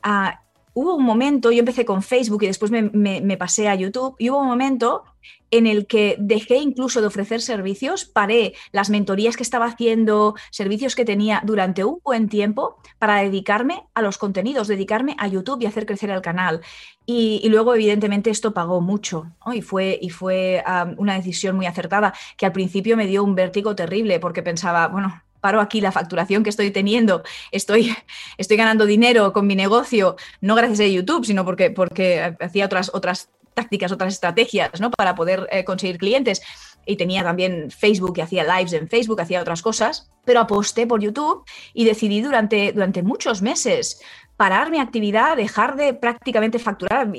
ah, 0.04 0.43
hubo 0.74 0.96
un 0.96 1.04
momento, 1.04 1.52
yo 1.52 1.60
empecé 1.60 1.86
con 1.86 2.02
Facebook 2.02 2.44
y 2.44 2.48
después 2.48 2.72
me, 2.72 3.38
pasé 3.38 3.68
a 3.70 3.76
YouTube, 3.76 4.16
y 4.18 4.30
hubo 4.30 4.40
un 4.40 4.48
momento 4.48 5.04
en 5.52 5.68
el 5.68 5.86
que 5.86 6.16
dejé 6.20 6.58
incluso 6.58 7.00
de 7.00 7.08
ofrecer 7.08 7.40
servicios, 7.40 8.06
paré 8.06 8.54
las 8.72 8.90
mentorías 8.90 9.38
que 9.38 9.44
estaba 9.44 9.68
haciendo, 9.68 10.36
servicios 10.50 10.96
que 10.96 11.06
tenía 11.06 11.42
durante 11.46 11.84
un 11.84 12.00
buen 12.04 12.28
tiempo 12.28 12.78
para 12.98 13.22
dedicarme 13.22 13.84
a 13.94 14.02
los 14.02 14.18
contenidos, 14.18 14.68
dedicarme 14.68 15.16
a 15.20 15.28
YouTube 15.28 15.62
y 15.62 15.68
hacer 15.68 15.86
crecer 15.86 16.10
el 16.10 16.22
canal. 16.22 16.62
Y, 17.06 17.48
luego, 17.50 17.76
evidentemente, 17.76 18.32
esto 18.32 18.54
pagó 18.54 18.82
mucho 18.82 19.32
y 19.54 19.62
fue, 19.62 20.00
y 20.02 20.10
fue 20.10 20.64
una 20.98 21.16
decisión 21.16 21.56
muy 21.56 21.68
acertada 21.68 22.14
que 22.38 22.46
al 22.46 22.52
principio 22.52 22.98
me 22.98 23.08
dio 23.08 23.24
un 23.24 23.36
vértigo 23.36 23.76
terrible 23.76 24.20
porque 24.20 24.42
pensaba, 24.42 24.88
bueno, 24.88 25.23
paro 25.44 25.60
aquí 25.60 25.82
la 25.82 25.92
facturación 25.92 26.42
que 26.42 26.50
estoy 26.50 26.72
teniendo, 26.72 27.22
estoy, 27.52 27.94
estoy 28.38 28.56
ganando 28.56 28.86
dinero 28.86 29.34
con 29.34 29.46
mi 29.46 29.56
negocio, 29.56 30.16
no 30.40 30.56
gracias 30.56 30.80
a 30.80 30.88
YouTube, 30.88 31.26
sino 31.26 31.44
porque, 31.44 31.70
porque 31.70 32.34
hacía 32.40 32.66
otras, 32.66 32.90
otras 32.94 33.30
tácticas, 33.54 33.92
otras 33.92 34.14
estrategias 34.14 34.80
¿no? 34.80 34.90
para 34.90 35.16
poder 35.16 35.50
eh, 35.52 35.66
conseguir 35.66 35.98
clientes. 35.98 36.42
Y 36.86 36.96
tenía 36.96 37.24
también 37.24 37.72
Facebook, 37.72 38.18
y 38.18 38.22
hacía 38.22 38.44
lives 38.44 38.74
en 38.74 38.88
Facebook, 38.88 39.20
hacía 39.20 39.42
otras 39.42 39.62
cosas, 39.62 40.10
pero 40.26 40.40
aposté 40.40 40.88
por 40.88 41.02
YouTube 41.02 41.44
y 41.74 41.84
decidí 41.84 42.22
durante, 42.22 42.72
durante 42.72 43.04
muchos 43.04 43.42
meses 43.42 44.02
parar 44.38 44.72
mi 44.72 44.80
actividad, 44.80 45.36
dejar 45.38 45.76
de 45.76 45.94
prácticamente 45.94 46.58
facturar, 46.58 47.10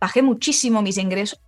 bajé 0.00 0.22
muchísimo 0.22 0.82
mis 0.82 0.98
ingresos 0.98 1.40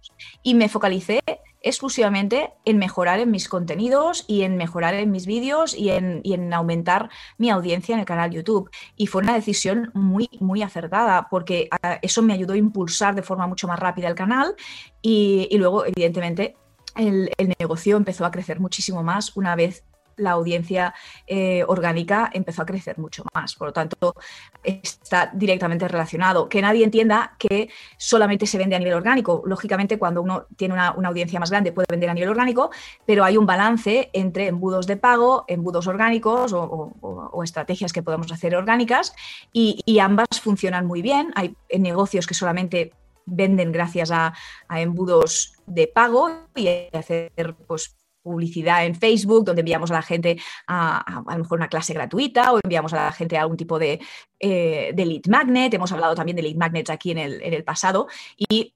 y 0.43 0.55
me 0.55 0.69
focalicé 0.69 1.21
exclusivamente 1.63 2.53
en 2.65 2.79
mejorar 2.79 3.21
en 3.21 3.31
mis 3.31 3.49
contenidos 3.49 4.25
y 4.27 4.43
en 4.43 4.57
mejorar 4.57 4.95
en 4.95 5.11
mis 5.11 5.27
vídeos 5.27 5.75
y 5.77 5.91
en, 5.91 6.53
aumentar 6.53 7.09
mi 7.39 7.51
audiencia 7.51 7.95
en 7.95 8.01
el 8.01 8.07
canal 8.07 8.31
YouTube. 8.31 8.71
Y 8.97 9.07
fue 9.07 9.23
una 9.23 9.35
decisión 9.35 9.91
muy, 9.95 10.29
muy 10.41 10.63
acertada 10.63 11.29
porque 11.31 11.69
ah, 11.83 11.99
eso 12.03 12.23
me 12.23 12.35
ayudó 12.35 12.55
a 12.55 12.57
impulsar 12.59 13.15
de 13.15 13.23
forma 13.23 13.47
mucho 13.47 13.69
más 13.69 13.79
rápida 13.79 14.09
el 14.09 14.15
canal 14.15 14.55
y, 15.01 15.49
luego, 15.57 15.87
evidentemente, 15.87 16.57
el, 16.97 17.31
el, 17.39 17.55
negocio 17.59 17.97
empezó 17.97 18.27
a 18.27 18.31
crecer 18.31 18.61
muchísimo 18.61 19.03
más 19.03 19.37
una 19.37 19.57
vez 19.57 19.85
la 20.17 20.33
audiencia 20.33 20.95
eh, 21.27 21.65
orgánica 21.67 22.31
empezó 22.33 22.63
a 22.63 22.67
crecer 22.67 22.99
mucho 22.99 23.25
más. 23.35 23.55
Por 23.55 23.69
lo 23.69 23.73
tanto, 23.73 24.15
está 24.63 25.31
directamente 25.33 25.89
relacionado. 25.89 26.49
Que 26.49 26.63
nadie 26.63 26.85
entienda 26.85 27.35
que 27.39 27.69
solamente 27.97 28.47
se 28.47 28.59
vende 28.59 28.77
a 28.77 28.79
nivel 28.79 28.95
orgánico. 28.95 29.43
Lógicamente, 29.47 29.99
cuando 29.99 30.23
uno 30.23 30.47
tiene 30.57 30.75
una, 30.75 30.89
audiencia 30.89 31.41
más 31.41 31.51
grande 31.51 31.73
puede 31.73 31.87
vender 31.91 32.11
a 32.11 32.15
nivel 32.15 32.31
orgánico, 32.31 32.71
pero 33.07 33.25
hay 33.25 33.37
un 33.37 33.47
balance 33.47 34.11
entre 34.13 34.47
embudos 34.47 34.87
de 34.87 34.97
pago, 34.97 35.45
embudos 35.49 35.87
orgánicos 35.87 36.53
o, 36.55 37.43
estrategias 37.43 37.93
que 37.93 38.03
podemos 38.03 38.31
hacer 38.31 38.55
orgánicas 38.55 39.15
y, 39.53 39.99
ambas 40.01 40.41
funcionan 40.41 40.87
muy 40.87 41.03
bien. 41.03 41.33
Hay 41.37 41.57
negocios 41.79 42.27
que 42.27 42.35
solamente 42.35 42.93
venden 43.25 43.71
gracias 43.73 44.11
a, 44.11 44.35
a, 44.69 44.81
embudos 44.81 45.55
de 45.67 45.87
pago 45.87 46.31
y 46.57 46.69
hacer 46.93 47.31
pues, 47.67 47.95
publicidad 48.23 48.87
en 48.87 48.95
Facebook, 48.95 49.45
donde 49.45 49.61
enviamos 49.61 49.91
a 49.91 49.95
la 49.95 50.03
gente 50.03 50.39
a, 50.67 50.99
a, 50.99 51.33
lo 51.37 51.43
mejor 51.43 51.59
una 51.59 51.69
clase 51.69 51.93
gratuita 51.93 52.53
o 52.53 52.61
enviamos 52.63 52.93
a 52.93 53.05
la 53.07 53.13
gente 53.13 53.37
a 53.37 53.43
algún 53.43 53.57
tipo 53.57 53.79
de, 53.79 54.01
eh, 54.39 54.93
de 54.95 55.07
lead 55.07 55.27
magnet. 55.29 55.75
Hemos 55.75 55.93
hablado 55.93 56.15
también 56.15 56.37
de 56.37 56.43
lead 56.43 56.57
magnets 56.57 56.91
aquí 56.91 57.11
en 57.11 57.19
el, 57.19 57.43
en 57.43 57.55
el 57.55 57.65
pasado. 57.65 58.09
Y 58.37 58.75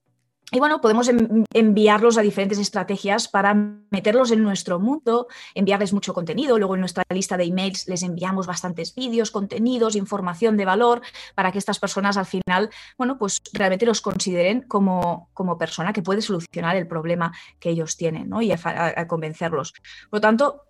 y 0.53 0.61
bueno, 0.61 0.81
podemos 0.81 1.11
enviarlos 1.53 2.19
a 2.19 2.23
diferentes 2.23 2.59
estrategias 2.61 3.27
para 3.27 3.53
meterlos 3.91 4.31
en 4.31 4.45
nuestro 4.45 4.79
mundo, 4.79 5.27
enviarles 5.55 5.93
mucho 5.93 6.15
contenido. 6.15 6.57
Luego 6.57 6.77
en 6.77 6.81
nuestra 6.81 7.03
lista 7.11 7.37
de 7.37 7.45
emails 7.45 7.89
les 7.89 8.05
enviamos 8.05 8.47
bastantes 8.47 8.95
vídeos, 8.95 9.33
contenidos, 9.33 9.97
información 9.97 10.57
de 10.57 10.65
valor 10.65 11.03
para 11.35 11.51
que 11.51 11.59
estas 11.59 11.81
personas 11.81 12.17
al 12.17 12.27
final, 12.27 12.71
bueno, 12.97 13.19
pues 13.19 13.41
realmente 13.53 13.87
los 13.87 14.01
consideren 14.01 14.63
como, 14.63 15.31
como 15.35 15.59
persona 15.59 15.93
que 15.93 16.03
puede 16.03 16.23
solucionar 16.23 16.77
el 16.77 16.87
problema 16.87 17.33
que 17.59 17.71
ellos 17.71 17.97
tienen 17.97 18.29
¿no? 18.29 18.41
y 18.41 18.53
a 18.53 19.07
convencerlos. 19.09 19.73
Por 20.11 20.19
lo 20.19 20.21
tanto, 20.21 20.63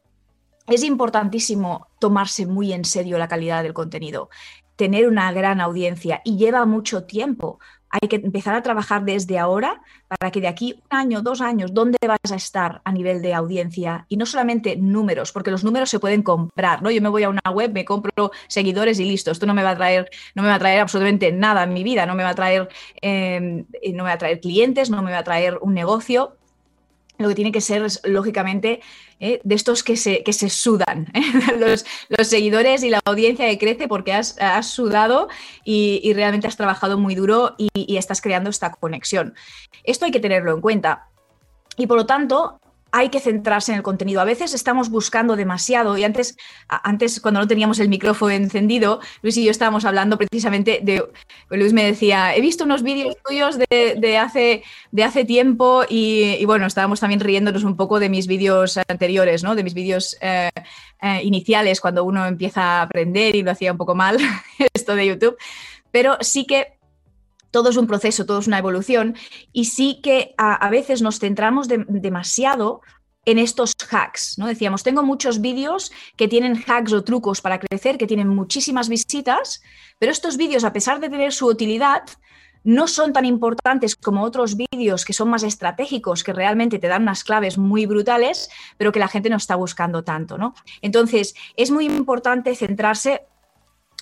es 0.66 0.84
importantísimo 0.84 1.88
tomarse 2.00 2.46
muy 2.46 2.72
en 2.72 2.86
serio 2.86 3.18
la 3.18 3.28
calidad 3.28 3.62
del 3.62 3.74
contenido, 3.74 4.30
tener 4.76 5.08
una 5.08 5.32
gran 5.32 5.60
audiencia 5.60 6.20
y 6.24 6.36
lleva 6.36 6.64
mucho 6.66 7.04
tiempo 7.04 7.58
hay 7.90 8.08
que 8.08 8.16
empezar 8.16 8.54
a 8.54 8.62
trabajar 8.62 9.04
desde 9.04 9.38
ahora 9.38 9.80
para 10.08 10.30
que 10.30 10.40
de 10.40 10.48
aquí 10.48 10.74
un 10.90 10.98
año, 10.98 11.22
dos 11.22 11.40
años, 11.40 11.72
¿dónde 11.72 11.98
vas 12.06 12.30
a 12.30 12.36
estar 12.36 12.80
a 12.84 12.92
nivel 12.92 13.22
de 13.22 13.34
audiencia? 13.34 14.06
Y 14.08 14.16
no 14.16 14.26
solamente 14.26 14.76
números, 14.76 15.32
porque 15.32 15.50
los 15.50 15.64
números 15.64 15.90
se 15.90 15.98
pueden 15.98 16.22
comprar, 16.22 16.82
¿no? 16.82 16.90
Yo 16.90 17.00
me 17.00 17.08
voy 17.08 17.22
a 17.22 17.28
una 17.28 17.50
web, 17.52 17.72
me 17.72 17.84
compro 17.84 18.30
seguidores 18.48 18.98
y 19.00 19.04
listo. 19.04 19.30
Esto 19.30 19.46
no 19.46 19.54
me 19.54 19.62
va 19.62 19.70
a 19.70 19.76
traer, 19.76 20.10
no 20.34 20.42
me 20.42 20.48
va 20.48 20.54
a 20.56 20.58
traer 20.58 20.80
absolutamente 20.80 21.32
nada 21.32 21.64
en 21.64 21.72
mi 21.72 21.82
vida, 21.82 22.06
no 22.06 22.14
me 22.14 22.22
va 22.22 22.30
a 22.30 22.34
traer, 22.34 22.68
eh, 23.02 23.64
no 23.92 24.04
me 24.04 24.10
va 24.10 24.12
a 24.12 24.18
traer 24.18 24.40
clientes, 24.40 24.90
no 24.90 25.02
me 25.02 25.12
va 25.12 25.18
a 25.18 25.24
traer 25.24 25.58
un 25.60 25.74
negocio 25.74 26.36
lo 27.18 27.28
que 27.28 27.34
tiene 27.34 27.52
que 27.52 27.60
ser 27.60 27.86
lógicamente, 28.04 28.80
¿eh? 29.20 29.40
de 29.42 29.54
estos 29.54 29.82
que 29.82 29.96
se, 29.96 30.22
que 30.22 30.32
se 30.32 30.50
sudan, 30.50 31.06
¿eh? 31.14 31.22
los, 31.58 32.28
seguidores 32.28 32.82
y 32.82 32.90
la 32.90 33.00
audiencia 33.04 33.48
que 33.48 33.58
crece 33.58 33.88
porque 33.88 34.12
has, 34.12 34.36
sudado 34.66 35.28
y, 35.64 36.12
realmente 36.14 36.46
has 36.46 36.56
trabajado 36.56 36.98
muy 36.98 37.14
duro 37.14 37.54
y, 37.58 37.70
y 37.74 37.96
estás 37.96 38.20
creando 38.20 38.50
esta 38.50 38.72
conexión. 38.72 39.34
Esto 39.84 40.04
hay 40.04 40.10
que 40.10 40.20
tenerlo 40.20 40.54
en 40.54 40.60
cuenta. 40.60 41.08
Y 41.76 41.86
por 41.86 41.96
lo 41.96 42.06
tanto, 42.06 42.58
hay 42.92 43.10
que 43.10 43.20
centrarse 43.20 43.72
en 43.72 43.78
el 43.78 43.82
contenido. 43.82 44.20
A 44.20 44.24
veces 44.24 44.54
estamos 44.54 44.90
buscando 44.90 45.36
demasiado 45.36 45.98
y 45.98 46.04
antes, 46.04 46.36
antes 46.68 47.20
cuando 47.20 47.40
no 47.40 47.48
teníamos 47.48 47.78
el 47.78 47.88
micrófono 47.88 48.32
encendido, 48.32 49.00
Luis 49.22 49.36
y 49.36 49.44
yo 49.44 49.50
estábamos 49.50 49.84
hablando 49.84 50.16
precisamente 50.16 50.80
de, 50.82 51.04
Luis 51.50 51.72
me 51.72 51.84
decía, 51.84 52.34
he 52.34 52.40
visto 52.40 52.64
unos 52.64 52.82
vídeos 52.82 53.16
tuyos 53.26 53.58
de, 53.58 54.18
hace, 54.18 54.62
de 54.92 55.04
hace 55.04 55.24
tiempo 55.24 55.84
y, 55.88 56.44
bueno, 56.46 56.66
estábamos 56.66 57.00
también 57.00 57.20
riéndonos 57.20 57.64
un 57.64 57.76
poco 57.76 58.00
de 58.00 58.08
mis 58.08 58.26
vídeos 58.26 58.78
anteriores, 58.88 59.42
¿no? 59.42 59.54
de 59.54 59.64
mis 59.64 59.74
vídeos 59.74 60.16
eh, 60.20 60.50
eh, 61.02 61.20
iniciales 61.22 61.80
cuando 61.80 62.04
uno 62.04 62.24
empieza 62.26 62.62
a 62.62 62.82
aprender 62.82 63.36
y 63.36 63.42
lo 63.42 63.50
hacía 63.50 63.72
un 63.72 63.78
poco 63.78 63.94
mal, 63.94 64.16
esto 64.74 64.94
de 64.94 65.06
YouTube. 65.06 65.36
Pero 65.90 66.18
sí 66.20 66.46
que 66.46 66.75
todo 67.56 67.70
es 67.70 67.78
un 67.78 67.86
proceso, 67.86 68.26
todo 68.26 68.40
es 68.40 68.46
una 68.48 68.58
evolución 68.58 69.16
y 69.50 69.64
sí 69.64 70.00
que 70.02 70.34
a, 70.36 70.68
veces 70.68 71.00
nos 71.00 71.18
centramos 71.18 71.68
demasiado 71.68 72.82
en 73.24 73.38
estos 73.38 73.72
hacks, 73.90 74.36
¿no? 74.36 74.46
Decíamos, 74.46 74.82
tengo 74.82 75.02
muchos 75.02 75.40
vídeos 75.40 75.90
que 76.18 76.28
tienen 76.28 76.62
hacks 76.66 76.92
o 76.92 77.02
trucos 77.02 77.40
para 77.40 77.58
crecer, 77.58 77.96
que 77.96 78.06
tienen 78.06 78.28
muchísimas 78.28 78.90
visitas, 78.90 79.62
pero 79.98 80.12
estos 80.12 80.36
vídeos, 80.36 80.64
a 80.64 80.74
pesar 80.74 81.00
de 81.00 81.08
tener 81.08 81.32
su 81.32 81.46
utilidad, 81.46 82.02
no 82.62 82.88
son 82.88 83.14
tan 83.14 83.24
importantes 83.24 83.96
como 83.96 84.22
otros 84.22 84.54
vídeos 84.54 85.06
que 85.06 85.14
son 85.14 85.30
más 85.30 85.42
estratégicos, 85.42 86.22
que 86.22 86.34
realmente 86.34 86.78
te 86.78 86.88
dan 86.88 87.04
unas 87.04 87.24
claves 87.24 87.56
muy 87.56 87.86
brutales, 87.86 88.50
pero 88.76 88.92
que 88.92 88.98
la 88.98 89.08
gente 89.08 89.30
no 89.30 89.36
está 89.36 89.56
buscando 89.56 90.04
tanto, 90.04 90.36
¿no? 90.36 90.54
Entonces, 90.82 91.34
es 91.56 91.70
muy 91.70 91.86
importante 91.86 92.54
centrarse 92.54 93.22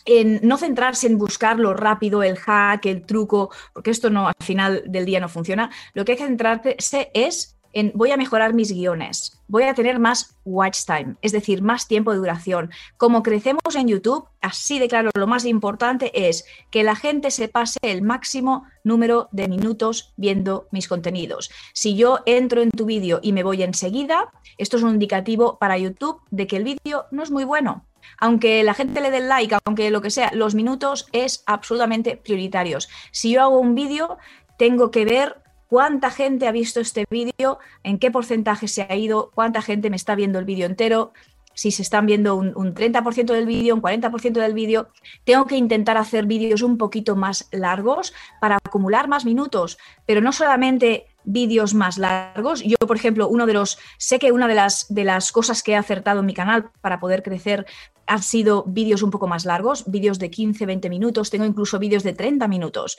en 0.04 0.40
no 0.42 0.56
centrarse 0.58 1.06
en 1.06 1.18
buscar 1.18 1.58
lo 1.58 1.74
rápido, 1.74 2.22
el 2.22 2.36
hack, 2.36 2.86
el 2.86 3.06
truco, 3.06 3.50
porque 3.72 3.90
esto 3.90 4.10
no 4.10 4.28
al 4.28 4.34
final 4.40 4.82
del 4.86 5.04
día 5.04 5.20
no 5.20 5.28
funciona. 5.28 5.70
Lo 5.94 6.04
que 6.04 6.12
hay 6.12 6.18
que 6.18 6.26
centrarse 6.26 7.10
es 7.14 7.54
en 7.74 7.90
voy 7.94 8.12
a 8.12 8.16
mejorar 8.16 8.54
mis 8.54 8.72
guiones, 8.72 9.42
voy 9.48 9.64
a 9.64 9.74
tener 9.74 9.98
más 9.98 10.36
watch 10.44 10.84
time, 10.86 11.16
es 11.22 11.32
decir, 11.32 11.60
más 11.60 11.88
tiempo 11.88 12.12
de 12.12 12.18
duración. 12.18 12.70
Como 12.96 13.22
crecemos 13.22 13.74
en 13.74 13.88
YouTube, 13.88 14.28
así 14.40 14.78
de 14.78 14.88
claro, 14.88 15.10
lo 15.14 15.26
más 15.26 15.44
importante 15.44 16.28
es 16.28 16.44
que 16.70 16.84
la 16.84 16.94
gente 16.94 17.32
se 17.32 17.48
pase 17.48 17.78
el 17.82 18.02
máximo 18.02 18.64
número 18.84 19.28
de 19.32 19.48
minutos 19.48 20.14
viendo 20.16 20.68
mis 20.70 20.86
contenidos. 20.86 21.50
Si 21.72 21.96
yo 21.96 22.20
entro 22.26 22.62
en 22.62 22.70
tu 22.70 22.86
vídeo 22.86 23.18
y 23.22 23.32
me 23.32 23.42
voy 23.42 23.62
enseguida, 23.62 24.30
esto 24.56 24.76
es 24.76 24.82
un 24.84 24.90
indicativo 24.90 25.58
para 25.58 25.76
YouTube 25.76 26.20
de 26.30 26.46
que 26.46 26.56
el 26.56 26.64
vídeo 26.64 27.06
no 27.10 27.24
es 27.24 27.32
muy 27.32 27.44
bueno 27.44 27.84
aunque 28.18 28.62
la 28.62 28.74
gente 28.74 29.00
le 29.00 29.10
dé 29.10 29.20
like, 29.20 29.56
aunque 29.64 29.90
lo 29.90 30.00
que 30.00 30.10
sea, 30.10 30.30
los 30.34 30.54
minutos 30.54 31.06
es 31.12 31.42
absolutamente 31.46 32.16
prioritarios. 32.16 32.88
Si 33.10 33.32
yo 33.32 33.42
hago 33.42 33.58
un 33.58 33.74
vídeo, 33.74 34.18
tengo 34.58 34.90
que 34.90 35.04
ver 35.04 35.42
cuánta 35.68 36.10
gente 36.10 36.46
ha 36.46 36.52
visto 36.52 36.80
este 36.80 37.04
vídeo, 37.10 37.58
en 37.82 37.98
qué 37.98 38.10
porcentaje 38.10 38.68
se 38.68 38.82
ha 38.82 38.94
ido, 38.94 39.30
cuánta 39.34 39.62
gente 39.62 39.90
me 39.90 39.96
está 39.96 40.14
viendo 40.14 40.38
el 40.38 40.44
vídeo 40.44 40.66
entero, 40.66 41.12
si 41.54 41.70
se 41.70 41.82
están 41.82 42.06
viendo 42.06 42.34
un, 42.34 42.52
30% 42.52 43.32
del 43.32 43.46
vídeo, 43.46 43.74
un 43.74 43.82
40% 43.82 44.32
del 44.32 44.54
vídeo, 44.54 44.88
tengo 45.24 45.46
que 45.46 45.56
intentar 45.56 45.96
hacer 45.96 46.26
vídeos 46.26 46.62
un 46.62 46.78
poquito 46.78 47.16
más 47.16 47.48
largos 47.52 48.12
para 48.40 48.56
acumular 48.56 49.08
más 49.08 49.24
minutos, 49.24 49.78
pero 50.04 50.20
no 50.20 50.32
solamente 50.32 51.06
vídeos 51.24 51.74
más 51.74 51.98
largos. 51.98 52.62
Yo, 52.62 52.76
por 52.86 52.96
ejemplo, 52.96 53.28
uno 53.28 53.46
de 53.46 53.54
los, 53.54 53.78
sé 53.98 54.18
que 54.18 54.32
una 54.32 54.48
de 54.48 54.54
las, 54.54 54.86
de 54.88 55.04
las 55.04 55.32
cosas 55.32 55.62
que 55.62 55.72
he 55.72 55.76
acertado 55.76 56.20
en 56.20 56.26
mi 56.26 56.34
canal 56.34 56.70
para 56.80 57.00
poder 57.00 57.22
crecer 57.22 57.66
han 58.06 58.22
sido 58.22 58.64
vídeos 58.64 59.02
un 59.02 59.10
poco 59.10 59.26
más 59.26 59.44
largos, 59.44 59.84
vídeos 59.86 60.18
de 60.18 60.30
15, 60.30 60.66
20 60.66 60.90
minutos, 60.90 61.30
tengo 61.30 61.44
incluso 61.44 61.78
vídeos 61.78 62.02
de 62.02 62.12
30 62.12 62.48
minutos. 62.48 62.96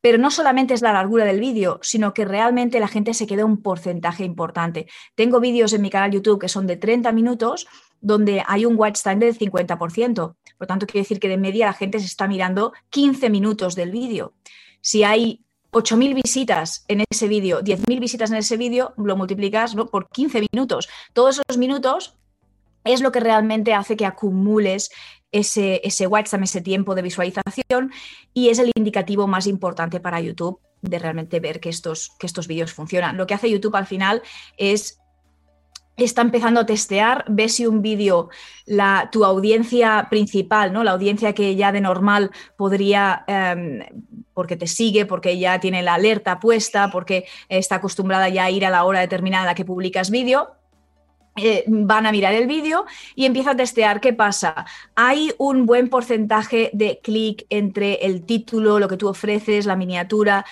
Pero 0.00 0.16
no 0.16 0.30
solamente 0.30 0.74
es 0.74 0.82
la 0.82 0.92
largura 0.92 1.24
del 1.24 1.40
vídeo, 1.40 1.80
sino 1.82 2.14
que 2.14 2.24
realmente 2.24 2.78
la 2.78 2.86
gente 2.86 3.14
se 3.14 3.26
queda 3.26 3.44
un 3.44 3.60
porcentaje 3.60 4.24
importante. 4.24 4.86
Tengo 5.16 5.40
vídeos 5.40 5.72
en 5.72 5.82
mi 5.82 5.90
canal 5.90 6.12
YouTube 6.12 6.40
que 6.40 6.48
son 6.48 6.68
de 6.68 6.76
30 6.76 7.10
minutos, 7.10 7.66
donde 8.00 8.44
hay 8.46 8.64
un 8.64 8.76
watch 8.78 9.02
time 9.02 9.16
del 9.16 9.36
50%. 9.36 10.36
Por 10.56 10.66
tanto, 10.68 10.86
quiere 10.86 11.02
decir 11.02 11.18
que 11.18 11.28
de 11.28 11.36
media 11.36 11.66
la 11.66 11.72
gente 11.72 11.98
se 11.98 12.06
está 12.06 12.28
mirando 12.28 12.72
15 12.90 13.28
minutos 13.28 13.74
del 13.74 13.90
vídeo. 13.90 14.34
Si 14.80 15.02
hay 15.02 15.44
8.000 15.72 16.14
visitas 16.14 16.84
en 16.88 17.04
ese 17.10 17.28
vídeo, 17.28 17.60
10.000 17.60 18.00
visitas 18.00 18.30
en 18.30 18.38
ese 18.38 18.56
vídeo, 18.56 18.94
lo 18.96 19.16
multiplicas 19.16 19.74
por 19.74 20.08
15 20.08 20.46
minutos. 20.52 20.88
Todos 21.12 21.40
esos 21.40 21.58
minutos 21.58 22.14
es 22.84 23.00
lo 23.00 23.12
que 23.12 23.20
realmente 23.20 23.74
hace 23.74 23.96
que 23.96 24.06
acumules 24.06 24.90
ese, 25.30 25.80
ese 25.84 26.06
watch 26.06 26.32
ese 26.32 26.60
tiempo 26.60 26.94
de 26.94 27.02
visualización 27.02 27.92
y 28.32 28.48
es 28.48 28.58
el 28.58 28.70
indicativo 28.74 29.26
más 29.26 29.46
importante 29.46 30.00
para 30.00 30.20
YouTube 30.20 30.60
de 30.80 30.98
realmente 30.98 31.40
ver 31.40 31.60
que 31.60 31.68
estos, 31.68 32.10
que 32.18 32.26
estos 32.26 32.46
vídeos 32.46 32.72
funcionan. 32.72 33.16
Lo 33.16 33.26
que 33.26 33.34
hace 33.34 33.50
YouTube 33.50 33.76
al 33.76 33.86
final 33.86 34.22
es 34.56 34.98
está 36.04 36.22
empezando 36.22 36.60
a 36.60 36.66
testear, 36.66 37.24
ve 37.28 37.48
si 37.48 37.66
un 37.66 37.82
vídeo, 37.82 38.28
tu 39.10 39.24
audiencia 39.24 40.06
principal, 40.10 40.72
¿no? 40.72 40.84
la 40.84 40.92
audiencia 40.92 41.32
que 41.32 41.56
ya 41.56 41.72
de 41.72 41.80
normal 41.80 42.30
podría, 42.56 43.24
em, 43.26 43.80
porque 44.34 44.56
te 44.56 44.66
sigue, 44.66 45.06
porque 45.06 45.38
ya 45.38 45.58
tiene 45.58 45.82
la 45.82 45.94
alerta 45.94 46.38
puesta, 46.40 46.90
porque 46.90 47.24
está 47.48 47.76
acostumbrada 47.76 48.28
ya 48.28 48.44
a 48.44 48.50
ir 48.50 48.64
a 48.64 48.70
la 48.70 48.84
hora 48.84 49.00
determinada 49.00 49.54
que 49.54 49.64
publicas 49.64 50.10
vídeo, 50.10 50.50
eh, 51.40 51.64
van 51.68 52.06
a 52.06 52.12
mirar 52.12 52.34
el 52.34 52.46
vídeo 52.46 52.84
y 53.14 53.24
empieza 53.24 53.52
a 53.52 53.56
testear 53.56 54.00
qué 54.00 54.12
pasa. 54.12 54.66
Hay 54.96 55.32
un 55.38 55.66
buen 55.66 55.88
porcentaje 55.88 56.70
de 56.72 57.00
clic 57.02 57.46
entre 57.48 57.94
el 58.06 58.24
título, 58.24 58.78
lo 58.78 58.88
que 58.88 58.96
tú 58.96 59.08
ofreces, 59.08 59.66
la 59.66 59.76
miniatura 59.76 60.44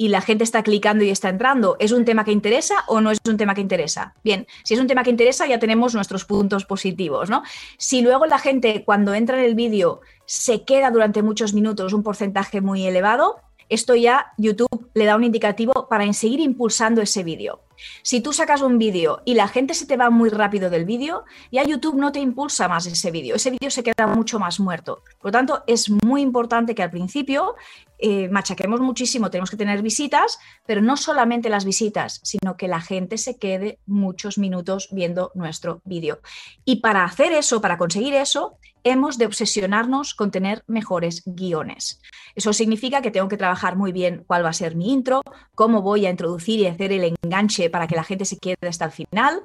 y 0.00 0.08
la 0.08 0.22
gente 0.22 0.44
está 0.44 0.62
clicando 0.62 1.04
y 1.04 1.10
está 1.10 1.28
entrando, 1.28 1.76
¿es 1.78 1.92
un 1.92 2.06
tema 2.06 2.24
que 2.24 2.32
interesa 2.32 2.74
o 2.86 3.02
no 3.02 3.10
es 3.10 3.18
un 3.28 3.36
tema 3.36 3.54
que 3.54 3.60
interesa? 3.60 4.14
Bien, 4.24 4.46
si 4.64 4.72
es 4.72 4.80
un 4.80 4.86
tema 4.86 5.02
que 5.02 5.10
interesa 5.10 5.46
ya 5.46 5.58
tenemos 5.58 5.94
nuestros 5.94 6.24
puntos 6.24 6.64
positivos, 6.64 7.28
¿no? 7.28 7.42
Si 7.76 8.00
luego 8.00 8.24
la 8.24 8.38
gente 8.38 8.82
cuando 8.86 9.12
entra 9.12 9.38
en 9.38 9.44
el 9.44 9.54
vídeo 9.54 10.00
se 10.24 10.64
queda 10.64 10.90
durante 10.90 11.20
muchos 11.20 11.52
minutos, 11.52 11.92
un 11.92 12.02
porcentaje 12.02 12.62
muy 12.62 12.86
elevado, 12.86 13.42
esto 13.68 13.94
ya 13.94 14.32
YouTube 14.38 14.88
le 14.94 15.04
da 15.04 15.16
un 15.16 15.24
indicativo 15.24 15.86
para 15.90 16.10
seguir 16.14 16.40
impulsando 16.40 17.02
ese 17.02 17.22
vídeo. 17.22 17.60
Si 18.02 18.20
tú 18.20 18.32
sacas 18.32 18.62
un 18.62 18.78
vídeo 18.78 19.22
y 19.24 19.34
la 19.34 19.48
gente 19.48 19.74
se 19.74 19.86
te 19.86 19.96
va 19.96 20.10
muy 20.10 20.30
rápido 20.30 20.70
del 20.70 20.84
vídeo, 20.84 21.24
ya 21.50 21.62
YouTube 21.62 21.96
no 21.96 22.12
te 22.12 22.20
impulsa 22.20 22.68
más 22.68 22.86
ese 22.86 23.10
vídeo. 23.10 23.36
Ese 23.36 23.50
vídeo 23.50 23.70
se 23.70 23.82
queda 23.82 24.06
mucho 24.06 24.38
más 24.38 24.60
muerto. 24.60 25.02
Por 25.18 25.26
lo 25.26 25.32
tanto, 25.32 25.64
es 25.66 25.90
muy 26.04 26.22
importante 26.22 26.74
que 26.74 26.82
al 26.82 26.90
principio 26.90 27.56
eh, 27.98 28.28
machaquemos 28.30 28.80
muchísimo, 28.80 29.30
tenemos 29.30 29.50
que 29.50 29.58
tener 29.58 29.82
visitas, 29.82 30.38
pero 30.64 30.80
no 30.80 30.96
solamente 30.96 31.50
las 31.50 31.66
visitas, 31.66 32.20
sino 32.22 32.56
que 32.56 32.66
la 32.66 32.80
gente 32.80 33.18
se 33.18 33.36
quede 33.36 33.78
muchos 33.86 34.38
minutos 34.38 34.88
viendo 34.90 35.30
nuestro 35.34 35.82
vídeo. 35.84 36.20
Y 36.64 36.76
para 36.76 37.04
hacer 37.04 37.32
eso, 37.32 37.60
para 37.60 37.76
conseguir 37.76 38.14
eso, 38.14 38.56
hemos 38.84 39.18
de 39.18 39.26
obsesionarnos 39.26 40.14
con 40.14 40.30
tener 40.30 40.62
mejores 40.66 41.22
guiones. 41.26 42.00
Eso 42.34 42.52
significa 42.52 43.02
que 43.02 43.10
tengo 43.10 43.28
que 43.28 43.36
trabajar 43.36 43.76
muy 43.76 43.92
bien 43.92 44.24
cuál 44.26 44.44
va 44.44 44.50
a 44.50 44.54
ser 44.54 44.76
mi 44.76 44.92
intro, 44.92 45.22
cómo 45.54 45.82
voy 45.82 46.06
a 46.06 46.10
introducir 46.10 46.60
y 46.60 46.66
hacer 46.66 46.92
el 46.92 47.14
enganche 47.22 47.70
para 47.70 47.86
que 47.86 47.96
la 47.96 48.04
gente 48.04 48.24
se 48.24 48.38
quede 48.38 48.56
hasta 48.68 48.84
el 48.86 48.92
final, 48.92 49.42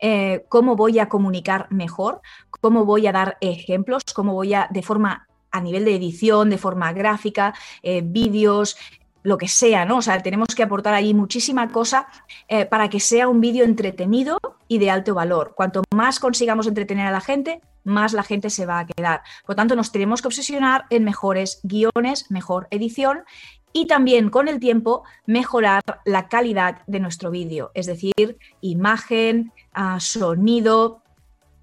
eh, 0.00 0.44
cómo 0.48 0.76
voy 0.76 0.98
a 0.98 1.08
comunicar 1.08 1.66
mejor, 1.70 2.20
cómo 2.60 2.84
voy 2.84 3.06
a 3.06 3.12
dar 3.12 3.36
ejemplos, 3.40 4.02
cómo 4.14 4.32
voy 4.32 4.54
a, 4.54 4.68
de 4.70 4.82
forma 4.82 5.26
a 5.50 5.60
nivel 5.60 5.84
de 5.84 5.94
edición, 5.94 6.50
de 6.50 6.58
forma 6.58 6.92
gráfica, 6.92 7.54
eh, 7.82 8.02
vídeos, 8.04 8.76
lo 9.22 9.38
que 9.38 9.48
sea, 9.48 9.84
¿no? 9.84 9.98
O 9.98 10.02
sea, 10.02 10.22
tenemos 10.22 10.48
que 10.54 10.62
aportar 10.62 10.94
ahí 10.94 11.14
muchísima 11.14 11.70
cosa 11.70 12.08
eh, 12.48 12.66
para 12.66 12.88
que 12.88 13.00
sea 13.00 13.28
un 13.28 13.40
vídeo 13.40 13.64
entretenido 13.64 14.38
y 14.68 14.78
de 14.78 14.90
alto 14.90 15.14
valor. 15.14 15.54
Cuanto 15.54 15.82
más 15.94 16.20
consigamos 16.20 16.66
entretener 16.66 17.06
a 17.06 17.10
la 17.10 17.20
gente, 17.20 17.60
más 17.88 18.12
la 18.12 18.22
gente 18.22 18.50
se 18.50 18.66
va 18.66 18.80
a 18.80 18.86
quedar. 18.86 19.22
Por 19.44 19.54
lo 19.54 19.56
tanto, 19.56 19.76
nos 19.76 19.92
tenemos 19.92 20.22
que 20.22 20.28
obsesionar 20.28 20.84
en 20.90 21.04
mejores 21.04 21.60
guiones, 21.62 22.30
mejor 22.30 22.68
edición 22.70 23.24
y 23.72 23.86
también 23.86 24.30
con 24.30 24.48
el 24.48 24.60
tiempo 24.60 25.04
mejorar 25.26 25.82
la 26.04 26.28
calidad 26.28 26.82
de 26.86 27.00
nuestro 27.00 27.30
vídeo, 27.30 27.70
es 27.74 27.86
decir, 27.86 28.38
imagen, 28.60 29.52
ah, 29.72 30.00
sonido, 30.00 31.02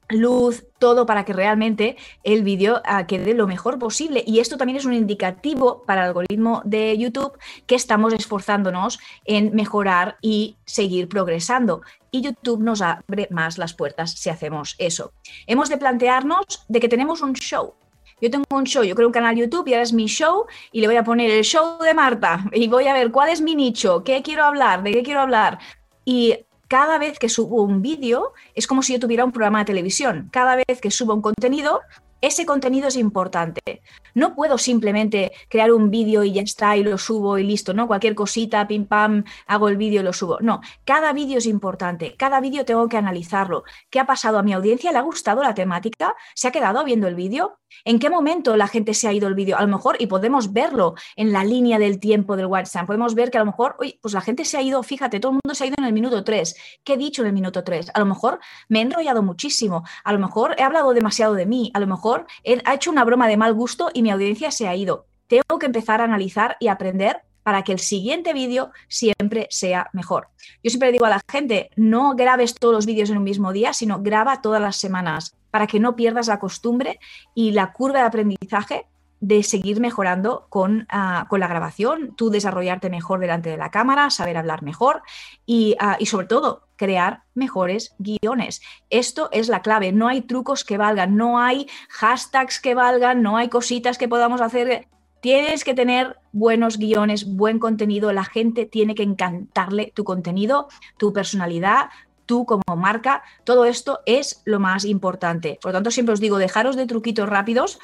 luz, 0.10 0.66
todo 0.80 1.06
para 1.06 1.26
que 1.26 1.34
realmente 1.34 1.98
el 2.24 2.44
vídeo 2.44 2.82
ah, 2.86 3.08
quede 3.08 3.34
lo 3.34 3.48
mejor 3.48 3.80
posible. 3.80 4.24
Y 4.26 4.40
esto 4.40 4.58
también 4.58 4.78
es 4.78 4.86
un 4.86 4.94
indicativo 4.94 5.84
para 5.86 6.02
el 6.02 6.08
algoritmo 6.08 6.62
de 6.66 6.98
YouTube 6.98 7.38
que 7.66 7.76
estamos 7.76 8.14
esforzándonos 8.14 9.00
en 9.26 9.56
mejorar 9.56 10.18
y 10.22 10.58
seguir 10.66 11.08
progresando. 11.08 11.82
Y 12.12 12.22
YouTube 12.22 12.62
nos 12.62 12.82
abre 12.82 13.28
más 13.32 13.58
las 13.58 13.74
puertas 13.74 14.12
si 14.12 14.30
hacemos 14.30 14.76
eso. 14.78 15.12
Hemos 15.48 15.70
de 15.70 15.78
plantearnos 15.78 16.66
de 16.68 16.80
que 16.80 16.90
tenemos 16.90 17.22
un 17.22 17.34
show. 17.34 17.74
Yo 18.22 18.32
tengo 18.32 18.46
un 18.52 18.64
show, 18.64 18.84
yo 18.84 18.96
creo 18.96 19.08
un 19.08 19.14
canal 19.14 19.36
YouTube 19.36 19.68
y 19.68 19.74
ahora 19.74 19.84
es 19.84 19.92
mi 19.92 20.06
show 20.06 20.46
y 20.72 20.80
le 20.80 20.88
voy 20.88 20.96
a 20.96 21.04
poner 21.04 21.30
el 21.30 21.44
show 21.44 21.78
de 21.84 21.94
Marta 21.94 22.46
y 22.54 22.68
voy 22.70 22.88
a 22.88 22.94
ver 22.94 23.12
cuál 23.12 23.30
es 23.30 23.42
mi 23.42 23.56
nicho, 23.56 24.04
qué 24.06 24.22
quiero 24.22 24.46
hablar, 24.46 24.84
de 24.84 24.92
qué 24.92 25.04
quiero 25.04 25.20
hablar. 25.20 25.60
Y 26.06 26.45
cada 26.68 26.98
vez 26.98 27.20
que 27.20 27.30
subo 27.30 27.62
un 27.64 27.82
vídeo 27.82 28.34
es 28.54 28.68
como 28.68 28.82
si 28.82 28.94
yo 28.94 29.00
tuviera 29.00 29.26
un 29.26 29.32
programa 29.32 29.60
de 29.60 29.66
televisión. 29.66 30.30
Cada 30.32 30.56
vez 30.56 30.82
que 30.82 30.92
subo 30.92 31.14
un 31.14 31.22
contenido, 31.22 31.82
ese 32.22 32.46
contenido 32.46 32.88
es 32.88 32.96
importante. 32.96 33.82
No 34.14 34.36
puedo 34.36 34.58
simplemente 34.58 35.32
crear 35.50 35.72
un 35.72 35.92
vídeo 35.92 36.24
y 36.24 36.34
ya 36.34 36.42
está 36.42 36.78
y 36.78 36.84
lo 36.84 36.98
subo 36.98 37.38
y 37.38 37.44
listo, 37.44 37.74
¿no? 37.74 37.88
Cualquier 37.88 38.16
cosita, 38.16 38.68
pim 38.68 38.86
pam, 38.86 39.24
hago 39.46 39.70
el 39.70 39.78
vídeo 39.78 40.02
y 40.02 40.04
lo 40.04 40.14
subo. 40.14 40.40
No, 40.40 40.62
cada 40.86 41.14
vídeo 41.14 41.38
es 41.38 41.46
importante, 41.46 42.16
cada 42.18 42.40
vídeo 42.40 42.66
tengo 42.66 42.88
que 42.88 42.98
analizarlo. 42.98 43.64
¿Qué 43.90 44.00
ha 44.00 44.06
pasado 44.06 44.40
a 44.40 44.44
mi 44.44 44.54
audiencia? 44.54 44.92
¿Le 44.92 44.98
ha 44.98 45.02
gustado 45.02 45.44
la 45.44 45.54
temática? 45.54 46.16
¿Se 46.34 46.48
ha 46.48 46.52
quedado 46.52 46.84
viendo 46.84 47.08
el 47.08 47.16
vídeo? 47.16 47.60
¿En 47.84 48.00
qué 48.00 48.10
momento 48.10 48.56
la 48.56 48.68
gente 48.68 48.94
se 48.94 49.08
ha 49.08 49.14
ido 49.14 49.28
el 49.28 49.36
vídeo? 49.36 49.58
A 49.58 49.62
lo 49.62 49.68
mejor, 49.68 49.98
y 50.00 50.08
podemos 50.08 50.54
verlo 50.54 50.96
en 51.18 51.34
la 51.34 51.44
línea 51.44 51.78
del 51.78 52.00
tiempo 52.00 52.38
del 52.38 52.46
WhatsApp, 52.46 52.88
podemos 52.88 53.16
ver 53.16 53.32
que 53.32 53.38
a 53.38 53.42
lo 53.42 53.48
mejor, 53.48 53.76
oye, 53.80 54.00
pues 54.02 54.14
la 54.14 54.22
gente 54.22 54.46
se 54.46 54.58
ha 54.58 54.62
ido, 54.62 54.82
fíjate, 54.82 55.20
todo 55.20 55.32
el 55.32 55.40
mundo 55.44 55.54
se 55.54 55.66
ha 55.66 55.68
ido 55.68 55.75
en 55.78 55.86
el 55.86 55.94
minuto 55.94 56.24
3. 56.24 56.56
¿Qué 56.84 56.94
he 56.94 56.98
dicho 56.98 57.22
en 57.22 57.28
el 57.28 57.34
minuto 57.34 57.64
3? 57.64 57.92
A 57.94 58.00
lo 58.00 58.06
mejor 58.06 58.40
me 58.70 58.80
he 58.80 58.82
enrollado 58.84 59.22
muchísimo, 59.24 59.84
a 60.04 60.14
lo 60.14 60.20
mejor 60.20 60.56
he 60.58 60.64
hablado 60.64 60.94
demasiado 60.94 61.34
de 61.34 61.46
mí, 61.46 61.72
a 61.74 61.80
lo 61.80 61.88
mejor 61.88 62.15
he 62.44 62.62
hecho 62.74 62.92
una 62.92 63.04
broma 63.04 63.28
de 63.28 63.38
mal 63.38 63.54
gusto 63.54 63.90
y 63.94 64.01
mi 64.01 64.12
audiencia 64.12 64.51
se 64.51 64.68
ha 64.68 64.75
ido. 64.75 65.08
Tengo 65.28 65.60
que 65.60 65.66
empezar 65.66 66.01
a 66.01 66.06
analizar 66.06 66.58
y 66.60 66.68
aprender 66.68 67.22
para 67.44 67.64
que 67.64 67.72
el 67.72 67.80
siguiente 67.80 68.34
vídeo 68.34 68.72
siempre 68.88 69.48
sea 69.51 69.90
mejor. 69.94 70.30
Yo 70.64 70.72
siempre 70.72 70.92
digo 70.92 71.06
a 71.06 71.10
la 71.10 71.22
gente, 71.32 71.70
no 71.75 72.16
grabes 72.16 72.56
todos 72.56 72.74
los 72.74 72.86
vídeos 72.88 73.10
en 73.12 73.18
un 73.18 73.24
mismo 73.24 73.54
día, 73.54 73.72
sino 73.74 74.01
graba 74.01 74.42
todas 74.42 74.62
las 74.62 74.78
semanas 74.78 75.36
para 75.51 75.68
que 75.68 75.80
no 75.80 75.96
pierdas 75.96 76.28
la 76.28 76.40
costumbre 76.40 77.00
y 77.36 77.51
la 77.51 77.72
curva 77.72 78.00
de 78.00 78.06
aprendizaje 78.06 78.88
de 79.25 79.42
seguir 79.42 79.79
mejorando 79.79 80.46
con, 80.50 80.85
ah, 80.90 81.25
con, 81.29 81.40
la 81.40 81.48
grabación, 81.48 82.14
tú 82.16 82.29
desarrollarte 82.29 82.92
mejor 82.92 83.20
delante 83.20 83.50
de 83.50 83.57
la 83.57 83.72
cámara, 83.72 84.11
saber 84.11 84.38
hablar 84.38 84.61
mejor 84.61 85.01
y, 85.48 85.75
ah, 85.79 85.98
y, 86.00 86.05
sobre 86.05 86.27
todo 86.27 86.68
crear 86.75 87.24
mejores 87.33 87.96
guiones. 87.98 88.61
Esto 88.92 89.29
es 89.31 89.50
la 89.50 89.64
clave, 89.64 89.92
no 89.92 90.07
hay 90.07 90.22
trucos 90.22 90.64
que 90.64 90.77
valgan, 90.77 91.16
no 91.16 91.40
hay 91.40 91.68
hashtags 91.90 92.59
que 92.59 92.75
valgan, 92.75 93.24
no 93.24 93.38
hay 93.38 93.50
cositas 93.50 93.98
que 93.98 94.07
podamos 94.07 94.42
hacer. 94.42 94.88
Tienes 95.22 95.64
que 95.64 95.74
tener 95.74 96.18
buenos 96.31 96.77
guiones, 96.77 97.25
buen 97.25 97.57
contenido, 97.57 98.14
la 98.14 98.25
gente 98.25 98.68
tiene 98.68 98.94
que 98.94 99.01
encantarle 99.01 99.92
tu 99.96 100.03
contenido, 100.03 100.68
tu 100.98 101.14
personalidad, 101.14 101.90
tú 102.27 102.46
como 102.46 102.64
marca, 102.75 103.24
todo 103.44 103.66
esto 103.66 104.01
es 104.05 104.42
lo 104.46 104.59
más 104.59 104.85
importante. 104.85 105.57
Por 105.61 105.72
lo 105.72 105.77
tanto, 105.77 105.90
siempre 105.90 106.14
os 106.14 106.20
digo, 106.20 106.38
dejaros 106.38 106.75
de 106.75 106.85
truquitos 106.85 107.27
rápidos 107.27 107.79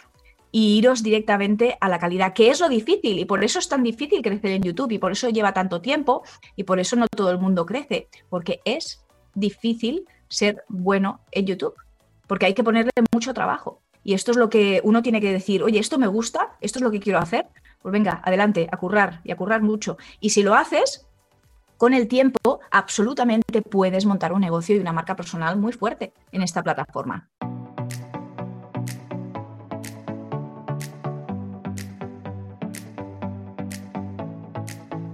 y 0.52 0.78
iros 0.78 1.04
directamente 1.04 1.78
a 1.80 1.90
la 1.90 2.00
calidad, 2.00 2.34
que 2.34 2.50
es 2.50 2.60
lo 2.60 2.70
difícil 2.70 3.20
y 3.20 3.26
por 3.26 3.44
eso 3.44 3.60
es 3.60 3.70
tan 3.70 3.84
difícil 3.84 4.22
crecer 4.22 4.52
en 4.52 4.64
YouTube 4.64 4.92
y 4.92 5.00
por 5.00 5.12
eso 5.12 5.30
lleva 5.30 5.54
tanto 5.54 5.82
tiempo 5.82 6.24
y 6.56 6.64
por 6.64 6.80
eso 6.80 6.96
no 6.96 7.08
todo 7.08 7.32
el 7.32 7.38
mundo 7.38 7.66
crece, 7.66 8.08
porque 8.30 8.62
es 8.66 9.04
difícil 9.34 10.06
ser 10.28 10.64
bueno 10.68 11.22
en 11.32 11.46
YouTube, 11.46 11.76
porque 12.28 12.46
hay 12.46 12.54
que 12.54 12.64
ponerle 12.64 12.92
mucho 13.12 13.34
trabajo. 13.34 13.82
Y 14.04 14.14
esto 14.14 14.32
es 14.32 14.38
lo 14.38 14.50
que 14.50 14.82
uno 14.84 15.04
tiene 15.04 15.22
que 15.22 15.32
decir, 15.32 15.64
oye, 15.64 15.80
esto 15.80 16.00
me 16.00 16.08
gusta, 16.08 16.58
esto 16.60 16.80
es 16.80 16.84
lo 16.84 16.92
que 16.92 17.00
quiero 17.00 17.20
hacer, 17.20 17.48
pues 17.82 17.94
venga, 17.94 18.22
adelante, 18.24 18.68
a 18.72 18.78
currar 18.78 19.22
y 19.24 19.32
a 19.32 19.36
currar 19.36 19.62
mucho. 19.62 19.98
Y 20.20 20.32
si 20.32 20.42
lo 20.42 20.56
haces, 20.56 21.06
con 21.78 21.94
el 21.94 22.08
tiempo 22.08 22.60
absolutamente 22.72 23.62
puedes 23.62 24.06
montar 24.06 24.34
un 24.34 24.42
negocio 24.42 24.76
y 24.76 24.80
una 24.80 24.94
marca 24.94 25.16
personal 25.16 25.58
muy 25.58 25.74
fuerte 25.74 26.14
en 26.32 26.42
esta 26.42 26.64
plataforma. 26.64 27.30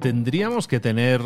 Tendríamos 0.07 0.69
que 0.69 0.79
tener 0.79 1.21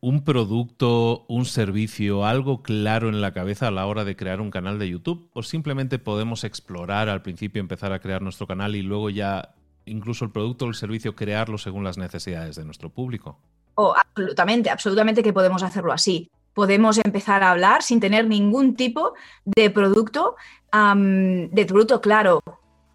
un 0.00 0.24
producto, 0.24 1.26
un 1.28 1.44
servicio, 1.44 2.24
algo 2.24 2.62
claro 2.62 3.10
en 3.10 3.20
la 3.20 3.34
cabeza 3.34 3.68
a 3.68 3.70
la 3.70 3.84
hora 3.84 4.02
de 4.06 4.16
crear 4.16 4.40
un 4.40 4.50
canal 4.50 4.78
de 4.78 4.88
YouTube? 4.88 5.28
¿O 5.34 5.42
simplemente 5.42 5.98
podemos 5.98 6.42
explorar 6.42 7.10
al 7.10 7.20
principio, 7.20 7.60
empezar 7.60 7.92
a 7.92 7.98
crear 7.98 8.22
nuestro 8.22 8.46
canal 8.46 8.76
y 8.76 8.80
luego 8.80 9.10
ya 9.10 9.54
incluso 9.84 10.24
el 10.24 10.30
producto 10.30 10.64
o 10.64 10.68
el 10.68 10.74
servicio 10.74 11.14
crearlo 11.14 11.58
según 11.58 11.84
las 11.84 11.98
necesidades 11.98 12.56
de 12.56 12.64
nuestro 12.64 12.88
público? 12.88 13.38
Oh, 13.74 13.94
absolutamente, 13.94 14.70
absolutamente 14.70 15.22
que 15.22 15.34
podemos 15.34 15.62
hacerlo 15.62 15.92
así. 15.92 16.30
Podemos 16.54 16.96
empezar 17.04 17.42
a 17.42 17.50
hablar 17.50 17.82
sin 17.82 18.00
tener 18.00 18.26
ningún 18.26 18.74
tipo 18.74 19.12
de 19.44 19.68
producto, 19.68 20.36
de 20.72 21.66
producto 21.66 22.00
claro, 22.00 22.42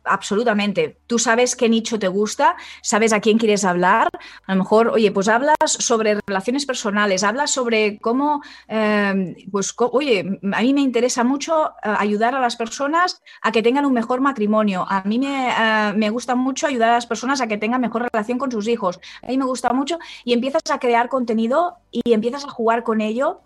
absolutamente. 0.10 0.98
Tú 1.08 1.20
sabes 1.20 1.56
qué 1.56 1.70
nicho 1.70 2.00
te 2.00 2.08
gusta, 2.08 2.56
sabes 2.82 3.14
a 3.14 3.20
quién 3.20 3.38
quieres 3.38 3.66
hablar. 3.66 4.10
A 4.46 4.54
lo 4.54 4.60
mejor, 4.60 4.90
oye, 4.90 5.12
pues 5.12 5.28
hablas 5.28 5.58
sobre 5.66 6.20
relaciones 6.26 6.66
personales, 6.66 7.24
hablas 7.24 7.52
sobre 7.52 8.00
cómo, 8.00 8.42
em, 8.68 9.36
pues, 9.52 9.74
oye, 9.78 10.40
a 10.54 10.62
mí 10.62 10.74
me 10.74 10.82
interesa 10.82 11.24
mucho 11.24 11.70
eh, 11.84 11.94
ayudar 11.98 12.36
a 12.36 12.40
las 12.40 12.56
personas 12.56 13.22
a 13.42 13.52
que 13.52 13.64
tengan 13.64 13.86
un 13.86 13.94
mejor 13.94 14.22
matrimonio. 14.22 14.86
A 14.90 15.04
mí 15.04 15.20
me, 15.20 15.50
eh, 15.50 15.94
me 15.96 16.10
gusta 16.10 16.36
mucho 16.36 16.68
ayudar 16.68 16.90
a 16.90 16.94
las 16.94 17.06
personas 17.06 17.42
a 17.42 17.48
que 17.48 17.58
tengan 17.58 17.82
mejor 17.82 18.10
relación 18.12 18.38
con 18.38 18.52
sus 18.52 18.68
hijos. 18.68 19.00
A 19.24 19.28
mí 19.28 19.38
me 19.38 19.46
gusta 19.46 19.74
mucho 19.74 20.00
y 20.24 20.34
empiezas 20.34 20.64
a 20.72 20.80
crear 20.80 21.10
contenido 21.10 21.78
y 21.92 22.14
empiezas 22.14 22.46
a 22.46 22.50
jugar 22.50 22.84
con 22.84 23.02
ello 23.02 23.42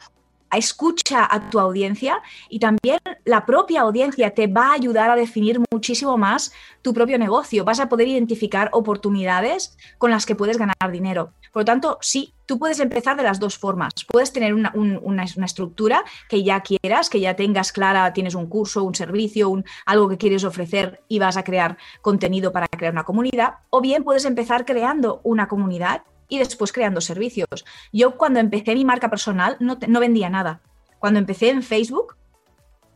escucha 0.57 1.27
a 1.29 1.49
tu 1.49 1.59
audiencia 1.59 2.21
y 2.49 2.59
también 2.59 2.99
la 3.25 3.45
propia 3.45 3.81
audiencia 3.81 4.33
te 4.33 4.47
va 4.47 4.69
a 4.69 4.73
ayudar 4.73 5.09
a 5.09 5.15
definir 5.15 5.59
muchísimo 5.71 6.17
más 6.17 6.51
tu 6.81 6.93
propio 6.93 7.17
negocio. 7.17 7.65
Vas 7.65 7.79
a 7.79 7.89
poder 7.89 8.07
identificar 8.07 8.69
oportunidades 8.73 9.77
con 9.97 10.11
las 10.11 10.25
que 10.25 10.35
puedes 10.35 10.57
ganar 10.57 10.91
dinero. 10.91 11.33
Por 11.51 11.61
lo 11.61 11.65
tanto, 11.65 11.97
sí, 12.01 12.33
tú 12.45 12.57
puedes 12.57 12.79
empezar 12.79 13.15
de 13.15 13.23
las 13.23 13.39
dos 13.39 13.57
formas. 13.57 13.93
Puedes 14.07 14.33
tener 14.33 14.53
una, 14.53 15.23
estructura 15.45 16.03
que 16.29 16.43
ya 16.43 16.61
quieras, 16.61 17.09
que 17.09 17.19
ya 17.19 17.35
tengas 17.35 17.71
clara, 17.71 18.11
tienes 18.13 18.35
un 18.35 18.47
curso, 18.47 18.83
un 18.83 18.95
servicio, 18.95 19.49
un, 19.49 19.63
algo 19.85 20.09
que 20.09 20.17
quieres 20.17 20.43
ofrecer 20.43 21.03
y 21.07 21.19
vas 21.19 21.37
a 21.37 21.43
crear 21.43 21.77
contenido 22.01 22.51
para 22.51 22.67
crear 22.67 22.93
una 22.93 23.03
comunidad. 23.03 23.55
O 23.69 23.81
bien 23.81 24.03
puedes 24.03 24.25
empezar 24.25 24.65
creando 24.65 25.21
una 25.23 25.47
comunidad 25.47 26.03
y 26.33 26.39
después 26.39 26.71
creando 26.71 26.99
servicios. 26.99 27.63
Yo 27.91 28.17
cuando 28.17 28.39
empecé 28.39 28.73
mi 28.73 28.85
marca 28.85 29.07
personal 29.07 29.55
no, 29.59 29.77
no 29.87 29.99
vendía 29.99 30.31
nada. 30.31 30.61
Cuando 30.97 31.19
empecé 31.19 31.49
en 31.49 31.61
Facebook, 31.61 32.15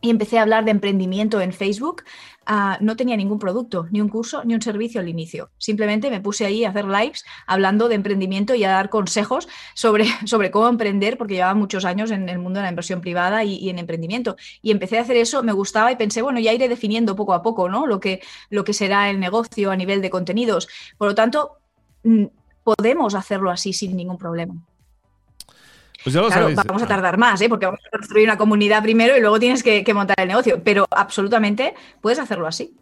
y 0.00 0.10
empecé 0.10 0.38
a 0.38 0.42
hablar 0.42 0.64
de 0.64 0.70
emprendimiento 0.70 1.40
en 1.40 1.52
Facebook, 1.52 2.04
ah, 2.46 2.78
no 2.80 2.96
tenía 2.96 3.16
ningún 3.16 3.38
producto, 3.38 3.88
ni 3.90 4.00
un 4.00 4.08
curso, 4.08 4.44
ni 4.44 4.54
un 4.54 4.62
servicio 4.62 5.00
al 5.00 5.08
inicio. 5.08 5.50
Simplemente 5.58 6.10
me 6.10 6.20
puse 6.20 6.46
ahí 6.46 6.64
a 6.64 6.70
hacer 6.70 6.84
lives 6.84 7.24
hablando 7.46 7.88
de 7.88 7.96
emprendimiento 7.96 8.54
y 8.54 8.62
a 8.64 8.70
dar 8.70 8.90
consejos 8.90 9.48
sobre, 9.74 10.06
sobre 10.24 10.50
cómo 10.50 10.68
emprender, 10.68 11.18
porque 11.18 11.34
llevaba 11.34 11.54
muchos 11.54 11.84
años 11.84 12.10
en 12.10 12.28
el 12.28 12.38
mundo 12.38 12.60
de 12.60 12.64
la 12.64 12.70
inversión 12.70 13.00
privada 13.00 13.42
y, 13.44 13.68
en 13.68 13.78
emprendimiento. 13.78 14.36
Y 14.62 14.70
empecé 14.70 14.98
a 14.98 15.02
hacer 15.02 15.16
eso, 15.16 15.42
me 15.42 15.52
gustaba 15.52 15.90
y 15.90 15.96
pensé, 15.96 16.22
bueno, 16.22 16.38
ya 16.38 16.52
iré 16.52 16.68
definiendo 16.68 17.16
poco 17.16 17.34
a 17.34 17.42
poco 17.42 17.68
¿no? 17.68 17.86
lo, 17.86 17.98
que, 17.98 18.20
lo 18.50 18.64
que 18.64 18.72
será 18.72 19.10
el 19.10 19.18
negocio 19.18 19.70
a 19.70 19.76
nivel 19.76 20.00
de 20.00 20.10
contenidos. 20.10 20.68
Por 20.96 21.08
lo 21.08 21.14
tanto, 21.14 21.58
mm, 22.04 22.26
podemos 22.76 23.14
hacerlo 23.14 23.50
así 23.50 23.72
sin 23.72 23.96
ningún 23.96 24.18
problema. 24.18 24.54
Pues 26.04 26.14
vamos 26.14 26.82
a 26.82 26.86
tardar 26.86 27.16
más, 27.16 27.40
¿eh? 27.40 27.48
porque 27.48 27.66
vamos 27.66 27.80
a 27.86 27.90
construir 27.90 28.26
una 28.26 28.36
comunidad 28.36 28.82
primero 28.82 29.16
y 29.16 29.20
luego 29.20 29.40
tienes 29.40 29.62
que, 29.62 29.84
montar 29.94 30.16
el 30.20 30.28
negocio, 30.28 30.62
pero 30.62 30.86
absolutamente 30.90 31.74
puedes 32.00 32.18
hacerlo 32.18 32.46
así. 32.46 32.74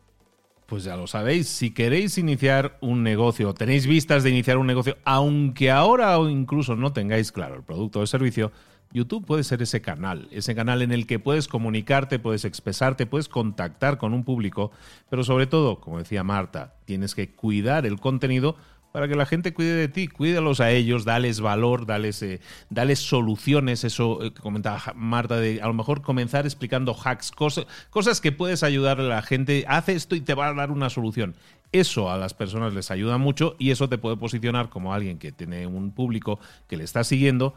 Pues 0.67 0.83
ya 0.83 0.97
lo 0.97 1.07
sabéis, 1.07 1.49
si 1.49 1.73
queréis 1.73 2.19
iniciar 2.19 2.77
un 2.81 3.05
negocio, 3.05 3.55
tenéis 3.55 3.87
vistas 3.87 4.25
de 4.25 4.31
iniciar 4.31 4.59
un 4.59 4.67
negocio, 4.67 4.97
aunque 5.05 5.71
ahora 5.71 6.19
o 6.19 6.29
incluso 6.29 6.75
no 6.75 6.93
tengáis 6.93 7.31
claro 7.31 7.55
el 7.55 7.63
producto 7.63 8.01
o 8.01 8.03
el 8.03 8.09
servicio, 8.09 8.51
YouTube 8.93 9.25
puede 9.25 9.45
ser 9.45 9.63
ese 9.63 9.81
canal, 9.81 10.29
ese 10.33 10.55
canal 10.55 10.83
en 10.83 10.91
el 10.91 11.07
que 11.07 11.19
puedes 11.19 11.49
comunicarte, 11.49 12.19
puedes 12.19 12.45
expresarte, 12.45 13.07
puedes 13.07 13.29
contactar 13.29 13.99
con 13.99 14.15
un 14.15 14.25
público, 14.25 14.73
pero 15.09 15.23
sobre 15.23 15.47
todo, 15.47 15.81
como 15.81 15.99
decía 15.99 16.25
Marta, 16.25 16.75
tienes 16.85 17.15
que 17.15 17.31
cuidar 17.31 17.87
el 17.87 18.01
contenido 18.01 18.57
para 18.97 19.09
que 19.09 19.15
la 19.15 19.27
gente 19.27 19.53
cuide 19.53 19.75
de 19.75 19.89
ti, 19.89 20.09
cuídalos 20.09 20.59
a 20.59 20.71
ellos, 20.71 21.05
dales 21.05 21.41
valor, 21.41 21.85
dales, 21.85 22.23
eh, 22.23 22.41
dales 22.71 22.99
soluciones, 22.99 23.85
eso 23.85 24.23
eh, 24.23 24.33
que 24.33 24.41
comentaba 24.41 24.95
Marta, 24.95 25.37
de 25.37 25.61
a 25.61 25.67
lo 25.67 25.75
mejor 25.75 26.01
comenzar 26.01 26.47
explicando 26.47 26.97
hacks, 27.05 27.31
cosas, 27.31 27.67
cosas 27.91 28.23
que 28.23 28.33
puedes 28.33 28.63
ayudar 28.63 28.99
a 28.99 29.03
la 29.03 29.21
gente, 29.21 29.67
hace 29.69 29.93
esto 29.93 30.17
y 30.17 30.23
te 30.23 30.33
va 30.33 30.49
a 30.49 30.55
dar 30.55 30.71
una 30.71 30.89
solución. 30.89 31.37
Eso 31.73 32.11
a 32.11 32.17
las 32.17 32.33
personas 32.33 32.73
les 32.73 32.91
ayuda 32.91 33.19
mucho 33.19 33.55
y 33.59 33.71
eso 33.71 33.87
te 33.91 33.99
puede 33.99 34.17
posicionar 34.17 34.71
como 34.71 34.95
alguien 34.95 35.19
que 35.19 35.31
tiene 35.31 35.67
un 35.67 35.91
público 35.91 36.41
que 36.67 36.79
le 36.79 36.85
está 36.85 37.05
siguiendo 37.05 37.53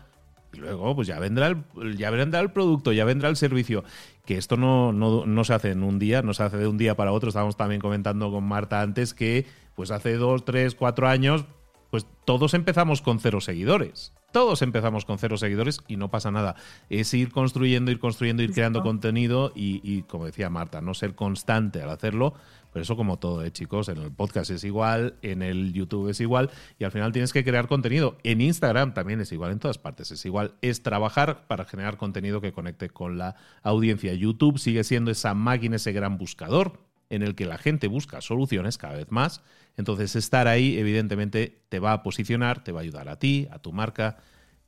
y 0.54 0.58
luego, 0.58 0.96
pues 0.96 1.08
ya 1.08 1.20
vendrá 1.20 1.48
el, 1.48 1.98
ya 1.98 2.10
vendrá 2.10 2.40
el 2.40 2.52
producto, 2.52 2.92
ya 2.92 3.06
vendrá 3.06 3.30
el 3.30 3.36
servicio. 3.36 3.84
Que 4.26 4.38
esto 4.38 4.58
no, 4.58 4.92
no, 4.94 5.26
no, 5.26 5.44
se 5.44 5.54
hace 5.54 5.72
en 5.72 5.84
un 5.84 6.00
día, 6.00 6.22
no 6.22 6.34
se 6.34 6.44
hace 6.44 6.58
de 6.58 6.68
un 6.68 6.78
día 6.78 6.96
para 6.96 7.12
otro. 7.12 7.30
Estábamos 7.30 7.58
también 7.58 7.82
comentando 7.82 8.32
con 8.32 8.44
Marta 8.44 8.82
antes 8.82 9.14
que 9.14 9.46
pues 9.76 9.92
hace 9.92 10.16
dos, 10.16 10.46
tres, 10.46 10.76
cuatro 10.76 11.08
años, 11.08 11.46
pues 11.90 12.06
todos 12.26 12.54
empezamos 12.54 13.02
con 13.02 13.20
cero 13.20 13.42
seguidores. 13.42 14.14
Todos 14.32 14.62
empezamos 14.62 15.06
con 15.06 15.18
cero 15.18 15.38
seguidores 15.38 15.80
y 15.88 15.98
no 15.98 16.12
pasa 16.12 16.30
nada. 16.30 16.56
Es 16.90 17.14
ir 17.14 17.32
construyendo, 17.32 17.90
ir 17.92 18.00
construyendo, 18.00 18.44
ir 18.44 18.54
creando 18.54 18.84
contenido 18.84 19.52
y, 19.56 20.04
como 20.04 20.26
decía 20.26 20.50
Marta, 20.50 20.82
no 20.82 20.94
ser 20.94 21.16
constante 21.16 21.82
al 21.82 21.90
hacerlo. 21.90 22.34
Pero 22.72 22.84
eso 22.84 22.96
como 22.96 23.18
todo, 23.18 23.44
¿eh, 23.44 23.52
chicos? 23.52 23.90
En 23.90 23.98
el 23.98 24.12
podcast 24.12 24.52
es 24.52 24.64
igual, 24.64 25.16
en 25.24 25.42
el 25.42 25.74
YouTube 25.74 26.10
es 26.10 26.22
igual 26.22 26.52
y 26.78 26.84
al 26.84 26.92
final 26.92 27.12
tienes 27.12 27.34
que 27.34 27.44
crear 27.44 27.68
contenido. 27.68 28.18
En 28.24 28.42
Instagram 28.42 28.94
también 28.94 29.20
es 29.22 29.32
igual, 29.32 29.52
en 29.52 29.58
todas 29.58 29.80
partes 29.80 30.12
es 30.12 30.24
igual. 30.26 30.54
Es 30.62 30.84
trabajar 30.84 31.48
para 31.48 31.66
generar 31.66 31.98
contenido 31.98 32.42
que 32.42 32.54
conecte 32.54 32.90
con 32.90 33.18
la 33.18 33.36
audiencia. 33.64 34.14
YouTube 34.14 34.60
sigue 34.60 34.84
siendo 34.84 35.10
esa 35.10 35.34
máquina, 35.34 35.78
ese 35.78 35.92
gran 35.94 36.20
buscador 36.20 36.89
en 37.10 37.24
el 37.24 37.36
que 37.36 37.46
la 37.46 37.58
gente 37.58 37.88
busca 37.88 38.22
soluciones 38.22 38.78
cada 38.78 38.96
vez 38.96 39.12
más. 39.12 39.42
Entonces 39.78 40.16
estar 40.16 40.48
ahí 40.48 40.78
evidentemente 40.78 41.62
te 41.70 41.80
va 41.80 41.94
a 41.94 42.04
posicionar, 42.04 42.64
te 42.64 42.72
va 42.72 42.80
a 42.80 42.84
ayudar 42.84 43.10
a 43.10 43.18
ti, 43.18 43.48
a 43.52 43.60
tu 43.60 43.72
marca 43.72 44.18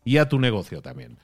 y 0.04 0.18
a 0.18 0.28
tu 0.28 0.40
negocio 0.40 0.82
también. 0.82 1.20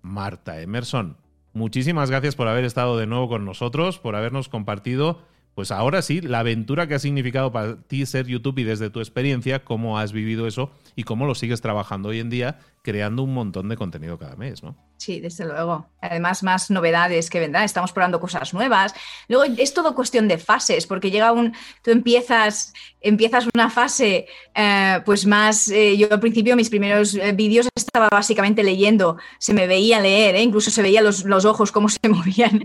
Marta 0.00 0.60
Emerson, 0.60 1.16
muchísimas 1.52 2.10
gracias 2.10 2.34
por 2.34 2.48
haber 2.48 2.64
estado 2.64 2.96
de 2.96 3.06
nuevo 3.06 3.28
con 3.28 3.44
nosotros, 3.44 3.98
por 3.98 4.16
habernos 4.16 4.48
compartido, 4.48 5.22
pues 5.54 5.70
ahora 5.70 6.00
sí, 6.00 6.20
la 6.22 6.40
aventura 6.40 6.86
que 6.86 6.94
ha 6.94 6.98
significado 6.98 7.52
para 7.52 7.82
ti 7.82 8.06
ser 8.06 8.26
YouTube 8.26 8.58
y 8.58 8.64
desde 8.64 8.88
tu 8.88 9.00
experiencia, 9.00 9.64
cómo 9.64 9.98
has 9.98 10.12
vivido 10.12 10.46
eso 10.46 10.72
y 10.96 11.02
cómo 11.02 11.26
lo 11.26 11.34
sigues 11.34 11.60
trabajando 11.60 12.08
hoy 12.08 12.20
en 12.20 12.30
día, 12.30 12.58
creando 12.82 13.22
un 13.22 13.32
montón 13.32 13.68
de 13.68 13.76
contenido 13.76 14.18
cada 14.18 14.36
mes, 14.36 14.62
¿no? 14.62 14.76
Sí, 15.02 15.18
desde 15.18 15.44
luego. 15.44 15.88
Además, 16.00 16.44
más 16.44 16.70
novedades 16.70 17.28
que 17.28 17.40
vendrán. 17.40 17.64
Estamos 17.64 17.90
probando 17.90 18.20
cosas 18.20 18.54
nuevas. 18.54 18.94
Luego 19.26 19.52
es 19.58 19.74
todo 19.74 19.96
cuestión 19.96 20.28
de 20.28 20.38
fases, 20.38 20.86
porque 20.86 21.10
llega 21.10 21.32
un. 21.32 21.56
Tú 21.82 21.90
empiezas, 21.90 22.72
empiezas 23.00 23.48
una 23.52 23.68
fase, 23.68 24.26
eh, 24.54 25.00
pues 25.04 25.26
más. 25.26 25.66
Eh, 25.66 25.96
yo 25.96 26.06
al 26.08 26.20
principio, 26.20 26.54
mis 26.54 26.70
primeros 26.70 27.16
eh, 27.16 27.32
vídeos 27.32 27.66
estaba 27.74 28.08
básicamente 28.12 28.62
leyendo. 28.62 29.16
Se 29.38 29.52
me 29.52 29.66
veía 29.66 29.98
leer, 29.98 30.36
incluso 30.36 30.70
se 30.70 30.82
veían 30.82 31.02
los, 31.02 31.24
los, 31.24 31.44
ojos 31.46 31.72
cómo 31.72 31.88
se 31.88 31.98
movían 32.08 32.62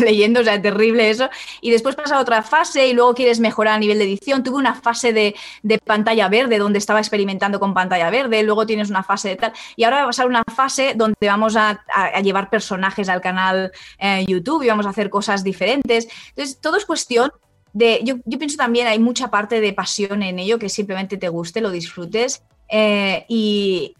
leyendo. 0.00 0.40
O 0.40 0.44
sea, 0.44 0.60
terrible 0.60 1.08
eso. 1.08 1.30
Y 1.60 1.70
después 1.70 1.94
pasa 1.94 2.18
otra 2.18 2.42
fase 2.42 2.88
y 2.88 2.94
luego 2.94 3.14
quieres 3.14 3.38
mejorar 3.38 3.74
a 3.74 3.78
nivel 3.78 3.98
de 3.98 4.06
edición. 4.06 4.42
Tuve 4.42 4.56
una 4.56 4.74
fase 4.74 5.12
de, 5.12 5.36
de 5.62 5.78
pantalla 5.78 6.28
verde 6.28 6.58
donde 6.58 6.80
estaba 6.80 6.98
experimentando 6.98 7.60
con 7.60 7.74
pantalla 7.74 8.10
verde. 8.10 8.42
Luego 8.42 8.66
tienes 8.66 8.90
una 8.90 9.04
fase 9.04 9.28
de 9.28 9.36
tal. 9.36 9.52
Y 9.76 9.84
ahora 9.84 9.98
va 9.98 10.02
a 10.02 10.06
pasar 10.06 10.26
una 10.26 10.42
fase 10.44 10.94
donde 10.96 11.16
vamos 11.26 11.56
a 11.56 11.82
llevar 12.22 12.50
personajes 12.50 13.08
al 13.08 13.20
canal 13.20 13.72
YouTube 14.26 14.62
y 14.62 14.68
vamos 14.68 14.86
a 14.86 14.90
hacer 14.90 15.10
cosas 15.10 15.44
diferentes. 15.44 16.08
Entonces, 16.30 16.60
todo 16.60 16.76
es 16.76 16.84
cuestión 16.84 17.30
de, 17.76 18.00
yo, 18.04 18.16
pienso 18.38 18.56
también 18.56 18.86
hay 18.86 18.98
mucha 18.98 19.28
parte 19.28 19.60
de 19.60 19.74
pasión 19.74 20.22
en 20.22 20.38
ello, 20.38 20.58
que 20.58 20.70
simplemente 20.70 21.18
te 21.18 21.28
guste, 21.28 21.60
lo 21.60 21.70
disfrutes. 21.70 22.42
Eh, 22.70 23.26
y, 23.28 23.94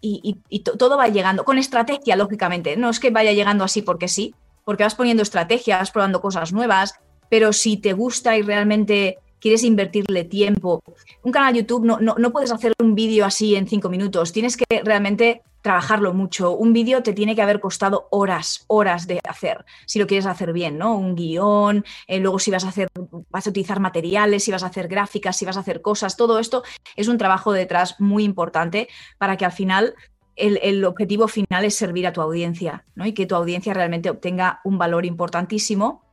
todo 0.61 0.97
va 0.97 1.09
llegando, 1.09 1.45
con 1.45 1.59
estrategia, 1.59 2.15
lógicamente. 2.15 2.75
No 2.75 2.89
es 2.89 2.99
que 2.99 3.11
vaya 3.11 3.33
llegando 3.33 3.63
así 3.63 3.83
porque 3.83 4.07
sí, 4.07 4.33
porque 4.65 4.83
vas 4.83 4.95
poniendo 4.95 5.21
estrategias, 5.21 5.91
probando 5.91 6.21
cosas 6.21 6.53
nuevas, 6.53 6.95
pero 7.29 7.53
si 7.53 7.77
te 7.77 7.93
gusta 7.93 8.35
y 8.35 8.41
realmente 8.41 9.19
quieres 9.39 9.63
invertirle 9.63 10.23
tiempo, 10.23 10.81
un 11.23 11.31
canal 11.31 11.53
YouTube 11.53 11.85
no, 11.85 11.99
no, 11.99 12.15
no 12.17 12.31
puedes 12.31 12.51
hacer 12.51 12.73
un 12.79 12.95
vídeo 12.95 13.25
así 13.25 13.55
en 13.55 13.67
cinco 13.67 13.89
minutos, 13.89 14.31
tienes 14.31 14.57
que 14.57 14.81
realmente 14.83 15.43
trabajarlo 15.67 16.13
mucho. 16.13 16.55
Un 16.55 16.71
vídeo 16.71 17.03
te 17.03 17.11
tiene 17.11 17.35
que 17.35 17.41
haber 17.41 17.59
costado 17.59 18.07
horas, 18.11 18.63
horas 18.67 19.05
de 19.05 19.19
hacer, 19.27 19.65
si 19.85 19.99
lo 19.99 20.07
quieres 20.07 20.25
hacer 20.25 20.53
bien, 20.53 20.77
¿no? 20.77 20.95
Un 20.97 21.13
guion, 21.13 21.83
eh, 22.07 22.19
luego 22.19 22.39
si 22.39 22.51
vas 22.51 22.63
a 22.63 22.69
hacer, 22.69 22.87
vas 23.29 23.47
a 23.47 23.49
utilizar 23.49 23.81
materiales, 23.81 24.45
si 24.45 24.51
vas 24.51 24.63
a 24.63 24.67
hacer 24.67 24.87
gráficas, 24.87 25.35
si 25.35 25.43
vas 25.43 25.57
a 25.57 25.61
hacer 25.61 25.81
cosas, 25.81 26.15
todo 26.15 26.39
esto 26.39 26.63
es 26.95 27.09
un 27.09 27.17
trabajo 27.17 27.51
detrás 27.51 27.99
muy 27.99 28.23
importante 28.23 28.87
para 29.17 29.35
que 29.35 29.43
al 29.43 29.51
final 29.51 29.95
el, 30.37 30.57
el, 30.63 30.85
objetivo 30.85 31.27
final 31.27 31.65
es 31.65 31.75
servir 31.75 32.07
a 32.07 32.13
tu 32.13 32.21
audiencia, 32.21 32.85
¿no? 32.95 33.05
Y 33.05 33.13
que 33.13 33.25
tu 33.25 33.35
audiencia 33.35 33.73
realmente 33.73 34.09
obtenga 34.09 34.61
un 34.63 34.77
valor 34.77 35.05
importantísimo 35.05 36.06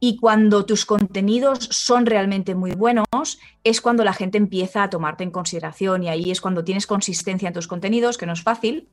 y 0.00 0.16
cuando 0.16 0.66
tus 0.66 0.84
contenidos 0.84 1.68
son 1.70 2.06
realmente 2.06 2.54
muy 2.54 2.72
buenos, 2.72 3.38
es 3.64 3.80
cuando 3.80 4.04
la 4.04 4.12
gente 4.12 4.38
empieza 4.38 4.82
a 4.82 4.90
tomarte 4.90 5.24
en 5.24 5.30
consideración 5.30 6.02
y 6.02 6.08
ahí 6.08 6.30
es 6.30 6.40
cuando 6.40 6.64
tienes 6.64 6.86
consistencia 6.86 7.48
en 7.48 7.54
tus 7.54 7.68
contenidos, 7.68 8.18
que 8.18 8.26
no 8.26 8.32
es 8.32 8.42
fácil. 8.42 8.88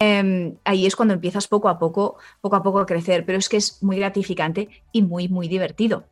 Em, 0.00 0.56
ahí 0.64 0.86
es 0.86 0.96
cuando 0.96 1.14
empiezas 1.14 1.46
poco 1.46 1.68
a 1.68 1.78
poco, 1.78 2.16
poco 2.40 2.56
a 2.56 2.62
poco 2.62 2.80
a 2.80 2.86
crecer, 2.86 3.24
pero 3.24 3.38
es 3.38 3.48
que 3.48 3.58
es 3.58 3.82
muy 3.82 3.98
gratificante 3.98 4.68
y 4.92 5.02
muy, 5.02 5.28
muy 5.28 5.46
divertido. 5.46 6.04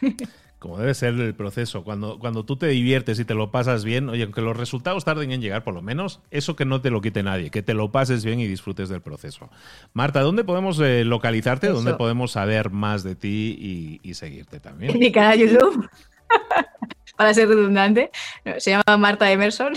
Como 0.62 0.78
debe 0.78 0.94
ser 0.94 1.14
el 1.14 1.34
proceso. 1.34 1.82
Cuando, 1.82 2.20
cuando 2.20 2.44
tú 2.44 2.54
te 2.54 2.68
diviertes 2.68 3.18
y 3.18 3.24
te 3.24 3.34
lo 3.34 3.50
pasas 3.50 3.84
bien, 3.84 4.08
oye, 4.08 4.22
aunque 4.22 4.42
los 4.42 4.56
resultados 4.56 5.04
tarden 5.04 5.32
en 5.32 5.40
llegar, 5.40 5.64
por 5.64 5.74
lo 5.74 5.82
menos, 5.82 6.20
eso 6.30 6.54
que 6.54 6.64
no 6.64 6.80
te 6.80 6.90
lo 6.90 7.00
quite 7.00 7.24
nadie, 7.24 7.50
que 7.50 7.62
te 7.62 7.74
lo 7.74 7.90
pases 7.90 8.24
bien 8.24 8.38
y 8.38 8.46
disfrutes 8.46 8.88
del 8.88 9.00
proceso. 9.00 9.50
Marta, 9.92 10.20
¿dónde 10.20 10.44
podemos 10.44 10.78
eh, 10.78 11.04
localizarte? 11.04 11.66
¿Dónde 11.66 11.94
podemos 11.94 12.30
saber 12.30 12.70
más 12.70 13.02
de 13.02 13.16
ti 13.16 13.98
y, 14.04 14.14
seguirte 14.14 14.60
también? 14.60 14.92
En 14.92 15.00
mi 15.00 15.10
canal 15.10 15.36
YouTube, 15.36 15.90
para 17.16 17.34
ser 17.34 17.48
redundante, 17.48 18.12
se 18.58 18.70
llama 18.70 18.96
Marta 18.98 19.32
Emerson. 19.32 19.72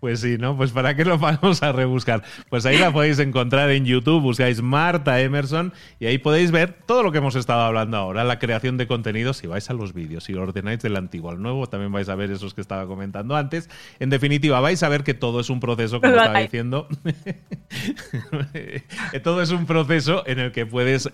Pues 0.00 0.20
sí, 0.20 0.36
¿no? 0.38 0.56
Pues 0.56 0.72
para 0.72 0.94
qué 0.94 1.04
lo 1.04 1.18
vamos 1.18 1.62
a 1.62 1.72
rebuscar. 1.72 2.22
Pues 2.48 2.66
ahí 2.66 2.78
la 2.78 2.92
podéis 2.92 3.18
encontrar 3.18 3.70
en 3.70 3.84
YouTube, 3.84 4.22
buscáis 4.22 4.62
Marta 4.62 5.20
Emerson 5.20 5.72
y 5.98 6.06
ahí 6.06 6.18
podéis 6.18 6.50
ver 6.50 6.74
todo 6.86 7.02
lo 7.02 7.12
que 7.12 7.18
hemos 7.18 7.34
estado 7.34 7.62
hablando 7.62 7.96
ahora, 7.96 8.24
la 8.24 8.38
creación 8.38 8.76
de 8.76 8.86
contenidos. 8.86 9.38
Si 9.38 9.46
vais 9.46 9.68
a 9.70 9.74
los 9.74 9.94
vídeos, 9.94 10.24
si 10.24 10.34
ordenáis 10.34 10.80
del 10.80 10.96
antiguo 10.96 11.30
al 11.30 11.42
nuevo, 11.42 11.66
también 11.66 11.92
vais 11.92 12.08
a 12.08 12.14
ver 12.14 12.30
esos 12.30 12.54
que 12.54 12.60
estaba 12.60 12.86
comentando 12.86 13.36
antes. 13.36 13.68
En 13.98 14.10
definitiva, 14.10 14.60
vais 14.60 14.82
a 14.82 14.88
ver 14.88 15.04
que 15.04 15.14
todo 15.14 15.40
es 15.40 15.50
un 15.50 15.60
proceso, 15.60 16.00
como 16.00 16.12
estaba 16.16 16.40
diciendo. 16.40 16.88
todo 19.22 19.42
es 19.42 19.50
un 19.50 19.66
proceso 19.66 20.22
en 20.26 20.38
el 20.38 20.52
que 20.52 20.66
puedes 20.66 21.10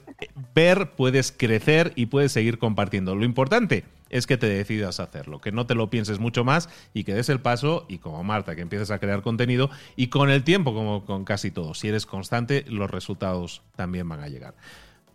ver, 0.54 0.90
puedes 0.90 1.32
crecer 1.32 1.92
y 1.96 2.06
puedes 2.06 2.32
seguir 2.32 2.58
compartiendo. 2.58 3.14
Lo 3.14 3.24
importante 3.24 3.84
es 4.10 4.26
que 4.26 4.36
te 4.36 4.48
decidas 4.48 5.00
a 5.00 5.04
hacerlo, 5.04 5.40
que 5.40 5.52
no 5.52 5.66
te 5.66 5.74
lo 5.74 5.90
pienses 5.90 6.18
mucho 6.18 6.44
más 6.44 6.68
y 6.92 7.04
que 7.04 7.14
des 7.14 7.28
el 7.28 7.40
paso 7.40 7.86
y 7.88 7.98
como 7.98 8.22
Marta, 8.22 8.54
que 8.54 8.62
empieces 8.62 8.90
a 8.90 8.98
crear 8.98 9.22
contenido 9.22 9.70
y 9.96 10.08
con 10.08 10.30
el 10.30 10.44
tiempo, 10.44 10.74
como 10.74 11.04
con 11.04 11.24
casi 11.24 11.50
todo, 11.50 11.74
si 11.74 11.88
eres 11.88 12.06
constante, 12.06 12.64
los 12.68 12.90
resultados 12.90 13.62
también 13.76 14.08
van 14.08 14.20
a 14.20 14.28
llegar. 14.28 14.54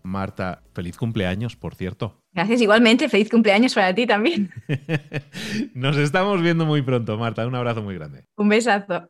Marta, 0.02 0.64
feliz 0.74 0.98
cumpleaños, 0.98 1.56
por 1.56 1.76
cierto. 1.76 2.22
Gracias, 2.34 2.62
igualmente. 2.62 3.10
Feliz 3.10 3.30
cumpleaños 3.30 3.74
para 3.74 3.94
ti 3.94 4.08
también. 4.08 4.50
Nos 5.74 5.98
estamos 5.98 6.42
viendo 6.42 6.66
muy 6.66 6.82
pronto, 6.82 7.18
Marta. 7.18 7.46
Un 7.46 7.56
abrazo 7.56 7.82
muy 7.82 7.96
grande. 7.96 8.24
Un 8.38 8.50
besazo. 8.50 9.10